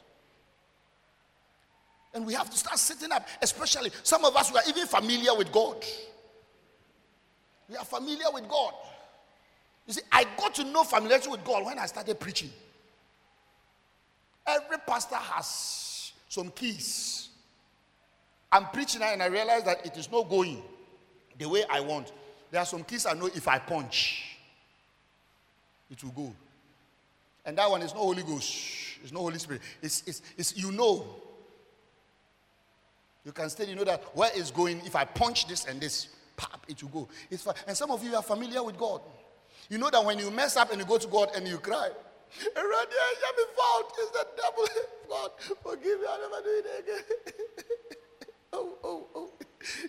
And 2.15 2.25
we 2.25 2.35
have 2.35 2.49
to 2.49 2.57
start 2.57 2.79
sitting 2.79 3.11
up, 3.11 3.27
especially 3.43 3.91
some 4.03 4.25
of 4.25 4.37
us 4.37 4.51
who 4.51 4.57
are 4.57 4.63
even 4.69 4.87
familiar 4.87 5.35
with 5.35 5.51
God. 5.51 5.85
We 7.69 7.77
are 7.77 7.85
familiar 7.85 8.27
with 8.33 8.49
God. 8.49 8.73
You 9.87 9.95
see, 9.95 10.03
I 10.13 10.25
got 10.39 10.55
to 10.57 10.65
know 10.65 10.85
familiarity 10.85 11.29
with 11.29 11.45
God 11.45 11.65
when 11.67 11.79
I 11.79 11.87
started 11.87 12.19
preaching. 12.21 12.51
Every 14.47 14.79
pastor 14.87 15.17
has 15.17 16.13
some 16.29 16.51
keys. 16.51 17.29
I'm 18.53 18.67
preaching 18.67 19.01
now 19.01 19.13
and 19.13 19.23
I 19.23 19.27
realize 19.27 19.65
that 19.65 19.85
it 19.85 19.97
is 19.97 20.11
not 20.11 20.29
going 20.29 20.63
the 21.39 21.49
way 21.49 21.65
I 21.69 21.81
want. 21.81 22.13
There 22.51 22.61
are 22.61 22.67
some 22.67 22.85
keys 22.85 23.07
I 23.07 23.15
know 23.15 23.27
if 23.27 23.49
I 23.49 23.59
punch, 23.59 24.37
it 25.91 26.03
will 26.05 26.13
go. 26.13 26.33
And 27.47 27.59
that 27.59 27.71
one 27.71 27.83
is 27.83 27.95
no 27.95 28.01
Holy 28.01 28.23
Ghost, 28.23 28.99
it's 29.03 29.13
no 29.13 29.21
Holy 29.21 29.39
Spirit. 29.39 29.63
It's, 29.83 30.03
it's, 30.07 30.23
it's 30.37 30.57
you 30.57 30.73
know 30.73 31.07
you 33.25 33.33
can 33.33 33.49
still, 33.49 33.67
you 33.67 33.75
know 33.75 33.85
that 33.85 34.03
where 34.15 34.31
it's 34.35 34.51
going, 34.51 34.83
if 34.85 34.95
I 34.95 35.05
punch 35.05 35.47
this 35.47 35.65
and 35.65 35.81
this, 35.81 36.09
pop, 36.37 36.65
it 36.69 36.83
will 36.83 36.91
go. 36.91 37.09
It's 37.31 37.43
fine. 37.43 37.55
And 37.67 37.77
some 37.77 37.91
of 37.91 38.05
you 38.05 38.15
are 38.15 38.23
familiar 38.23 38.63
with 38.63 38.77
God. 38.77 39.01
You 39.71 39.79
know 39.79 39.89
that 39.89 40.05
when 40.05 40.19
you 40.19 40.31
mess 40.31 40.57
up 40.57 40.71
and 40.71 40.81
you 40.81 40.87
go 40.87 40.99
to 40.99 41.07
God 41.07 41.31
and 41.35 41.49
you 41.49 41.57
cry, 41.57 41.89
around 42.57 42.89
here, 42.89 43.29
I'm 43.29 43.47
fault. 43.57 43.95
It's 43.99 44.11
the 44.11 44.27
devil. 44.37 44.67
God, 45.09 45.31
forgive 45.63 46.01
me. 46.01 46.07
I'll 46.09 46.31
never 46.31 46.43
do 46.43 46.51
it 46.51 46.67
again. 46.81 47.05
oh, 48.53 48.79
oh, 48.85 49.07
oh. 49.15 49.31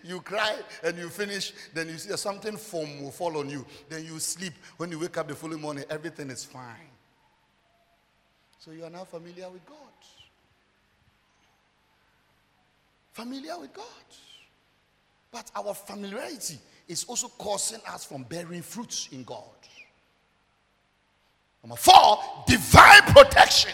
You 0.03 0.21
cry 0.21 0.55
and 0.83 0.97
you 0.97 1.09
finish, 1.09 1.53
then 1.73 1.89
you 1.89 1.97
see 1.97 2.15
something 2.15 2.55
foam 2.55 3.03
will 3.03 3.11
fall 3.11 3.37
on 3.37 3.49
you. 3.49 3.65
Then 3.89 4.05
you 4.05 4.19
sleep. 4.19 4.53
When 4.77 4.91
you 4.91 4.99
wake 4.99 5.17
up 5.17 5.27
the 5.27 5.35
following 5.35 5.61
morning, 5.61 5.83
everything 5.89 6.29
is 6.29 6.45
fine. 6.45 6.94
So 8.65 8.71
you 8.71 8.83
are 8.83 8.89
now 8.89 9.03
familiar 9.03 9.47
with 9.49 9.65
God 9.67 9.77
familiar 13.15 13.57
with 13.57 13.73
God. 13.73 13.85
But 15.31 15.49
our 15.55 15.73
familiarity 15.73 16.59
is 16.87 17.05
also 17.05 17.29
causing 17.37 17.79
us 17.89 18.03
from 18.03 18.23
bearing 18.23 18.61
fruits 18.61 19.07
in 19.11 19.23
God. 19.23 19.43
Number 21.63 21.77
four, 21.77 22.19
divine 22.45 23.01
protection. 23.03 23.71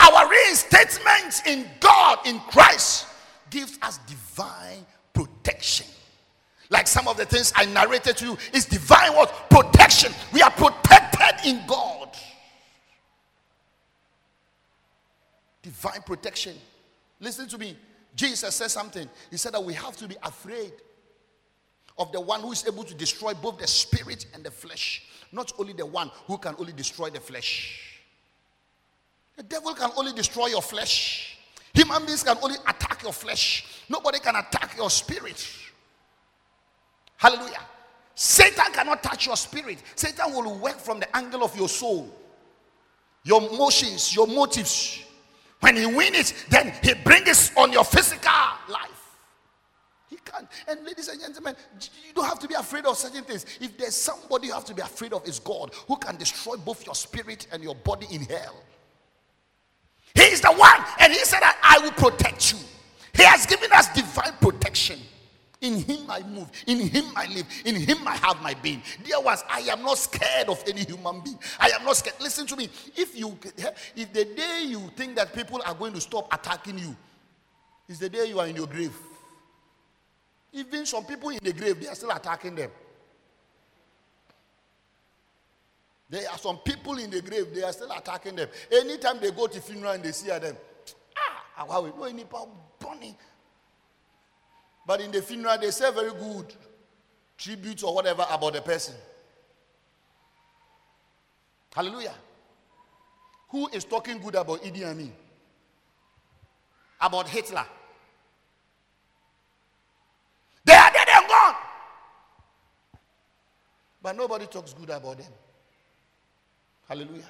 Our 0.00 0.28
reinstatement 0.28 1.42
in 1.46 1.66
God, 1.78 2.18
in 2.26 2.40
Christ, 2.40 3.06
gives 3.50 3.78
us 3.82 3.98
divine 3.98 4.84
protection. 5.14 5.86
Like 6.70 6.88
some 6.88 7.06
of 7.08 7.16
the 7.16 7.24
things 7.24 7.52
I 7.56 7.66
narrated 7.66 8.16
to 8.18 8.24
you 8.26 8.38
is 8.52 8.64
divine 8.64 9.14
what? 9.14 9.48
Protection. 9.48 10.12
We 10.32 10.42
are 10.42 10.50
protected 10.50 11.46
in 11.46 11.62
God. 11.66 12.16
Divine 15.62 16.02
protection. 16.02 16.56
Listen 17.18 17.48
to 17.48 17.58
me. 17.58 17.76
Jesus 18.14 18.54
said 18.54 18.70
something. 18.70 19.08
He 19.30 19.36
said 19.36 19.52
that 19.52 19.62
we 19.62 19.74
have 19.74 19.96
to 19.98 20.08
be 20.08 20.16
afraid 20.22 20.72
of 21.98 22.10
the 22.12 22.20
one 22.20 22.40
who 22.40 22.52
is 22.52 22.66
able 22.66 22.84
to 22.84 22.94
destroy 22.94 23.34
both 23.34 23.58
the 23.58 23.66
spirit 23.66 24.26
and 24.34 24.42
the 24.42 24.50
flesh, 24.50 25.02
not 25.32 25.52
only 25.58 25.74
the 25.74 25.84
one 25.84 26.10
who 26.26 26.38
can 26.38 26.54
only 26.58 26.72
destroy 26.72 27.10
the 27.10 27.20
flesh. 27.20 28.00
The 29.36 29.42
devil 29.42 29.74
can 29.74 29.90
only 29.96 30.12
destroy 30.12 30.46
your 30.46 30.62
flesh. 30.62 31.38
Human 31.74 32.04
beings 32.04 32.22
can 32.22 32.36
only 32.42 32.56
attack 32.66 33.02
your 33.02 33.12
flesh. 33.12 33.64
Nobody 33.88 34.18
can 34.18 34.34
attack 34.36 34.76
your 34.76 34.90
spirit. 34.90 35.46
Hallelujah. 37.16 37.60
Satan 38.14 38.72
cannot 38.72 39.02
touch 39.02 39.26
your 39.26 39.36
spirit. 39.36 39.82
Satan 39.94 40.32
will 40.32 40.58
work 40.58 40.78
from 40.78 41.00
the 41.00 41.16
angle 41.16 41.44
of 41.44 41.56
your 41.56 41.68
soul, 41.68 42.14
your 43.24 43.42
emotions, 43.42 44.14
your 44.14 44.26
motives, 44.26 45.04
when 45.60 45.76
he 45.76 45.86
wins 45.86 46.32
it, 46.32 46.46
then 46.48 46.72
he 46.82 46.94
brings 46.94 47.50
it 47.50 47.56
on 47.56 47.72
your 47.72 47.84
physical 47.84 48.32
life. 48.68 49.16
He 50.08 50.16
can't. 50.16 50.48
And 50.66 50.84
ladies 50.84 51.08
and 51.08 51.20
gentlemen, 51.20 51.54
you 52.06 52.12
don't 52.14 52.24
have 52.24 52.38
to 52.40 52.48
be 52.48 52.54
afraid 52.54 52.86
of 52.86 52.96
certain 52.96 53.22
things. 53.24 53.46
If 53.60 53.76
there's 53.78 53.94
somebody 53.94 54.48
you 54.48 54.52
have 54.54 54.64
to 54.66 54.74
be 54.74 54.82
afraid 54.82 55.12
of, 55.12 55.26
is 55.28 55.38
God 55.38 55.72
who 55.86 55.96
can 55.96 56.16
destroy 56.16 56.56
both 56.56 56.84
your 56.84 56.94
spirit 56.94 57.46
and 57.52 57.62
your 57.62 57.74
body 57.74 58.06
in 58.10 58.22
hell. 58.22 58.56
He 60.14 60.22
is 60.22 60.40
the 60.40 60.52
one, 60.52 60.84
and 60.98 61.12
he 61.12 61.18
said 61.20 61.40
that 61.40 61.58
I 61.62 61.78
will 61.84 61.92
protect 61.92 62.52
you. 62.52 62.58
He 63.12 63.22
has 63.22 63.46
given 63.46 63.70
us 63.72 63.92
divine 63.94 64.32
protection. 64.40 64.98
In 65.60 65.74
him 65.82 66.10
I 66.10 66.22
move. 66.22 66.50
In 66.66 66.80
him 66.80 67.04
I 67.14 67.26
live. 67.26 67.46
In 67.66 67.76
him 67.76 67.98
I 68.06 68.16
have 68.16 68.40
my 68.42 68.54
being. 68.54 68.82
Dear 69.04 69.20
ones, 69.20 69.44
I 69.48 69.60
am 69.60 69.82
not 69.82 69.98
scared 69.98 70.48
of 70.48 70.62
any 70.66 70.84
human 70.84 71.20
being. 71.20 71.38
I 71.58 71.70
am 71.78 71.84
not 71.84 71.96
scared. 71.96 72.16
Listen 72.20 72.46
to 72.46 72.56
me. 72.56 72.68
If 72.96 73.18
you 73.18 73.36
if 73.94 74.12
the 74.12 74.24
day 74.24 74.64
you 74.66 74.90
think 74.96 75.16
that 75.16 75.34
people 75.34 75.60
are 75.66 75.74
going 75.74 75.92
to 75.92 76.00
stop 76.00 76.32
attacking 76.32 76.78
you, 76.78 76.96
is 77.88 77.98
the 77.98 78.08
day 78.08 78.26
you 78.26 78.40
are 78.40 78.46
in 78.46 78.56
your 78.56 78.66
grave. 78.66 78.96
Even 80.52 80.86
some 80.86 81.04
people 81.04 81.28
in 81.30 81.38
the 81.42 81.52
grave, 81.52 81.80
they 81.80 81.88
are 81.88 81.94
still 81.94 82.10
attacking 82.10 82.54
them. 82.54 82.70
There 86.08 86.28
are 86.28 86.38
some 86.38 86.58
people 86.58 86.98
in 86.98 87.10
the 87.10 87.20
grave, 87.20 87.54
they 87.54 87.62
are 87.62 87.72
still 87.72 87.92
attacking 87.92 88.34
them. 88.34 88.48
Anytime 88.72 89.20
they 89.20 89.30
go 89.30 89.46
to 89.46 89.60
funeral 89.60 89.92
and 89.92 90.02
they 90.02 90.10
see 90.10 90.26
them, 90.26 90.56
ah, 91.16 91.66
how 91.68 91.82
we 91.82 91.90
no 91.90 92.04
any. 92.04 92.24
But 94.86 95.00
in 95.00 95.10
the 95.10 95.22
funeral, 95.22 95.58
they 95.58 95.70
say 95.70 95.90
very 95.92 96.10
good. 96.12 96.54
tribute 97.40 97.82
or 97.82 97.94
whatever 97.94 98.24
about 98.30 98.52
the 98.52 98.60
person. 98.60 98.94
Hallelujah. 101.74 102.14
Who 103.48 103.68
is 103.68 103.84
talking 103.84 104.18
good 104.18 104.34
about 104.34 104.62
Idi 104.62 104.84
Amin? 104.84 105.12
About 107.00 107.28
Hitler? 107.28 107.64
They 110.64 110.74
are 110.74 110.90
dead 110.92 111.08
and 111.16 111.28
gone. 111.28 111.54
But 114.02 114.16
nobody 114.16 114.46
talks 114.46 114.74
good 114.74 114.90
about 114.90 115.18
them. 115.18 115.32
Hallelujah. 116.88 117.28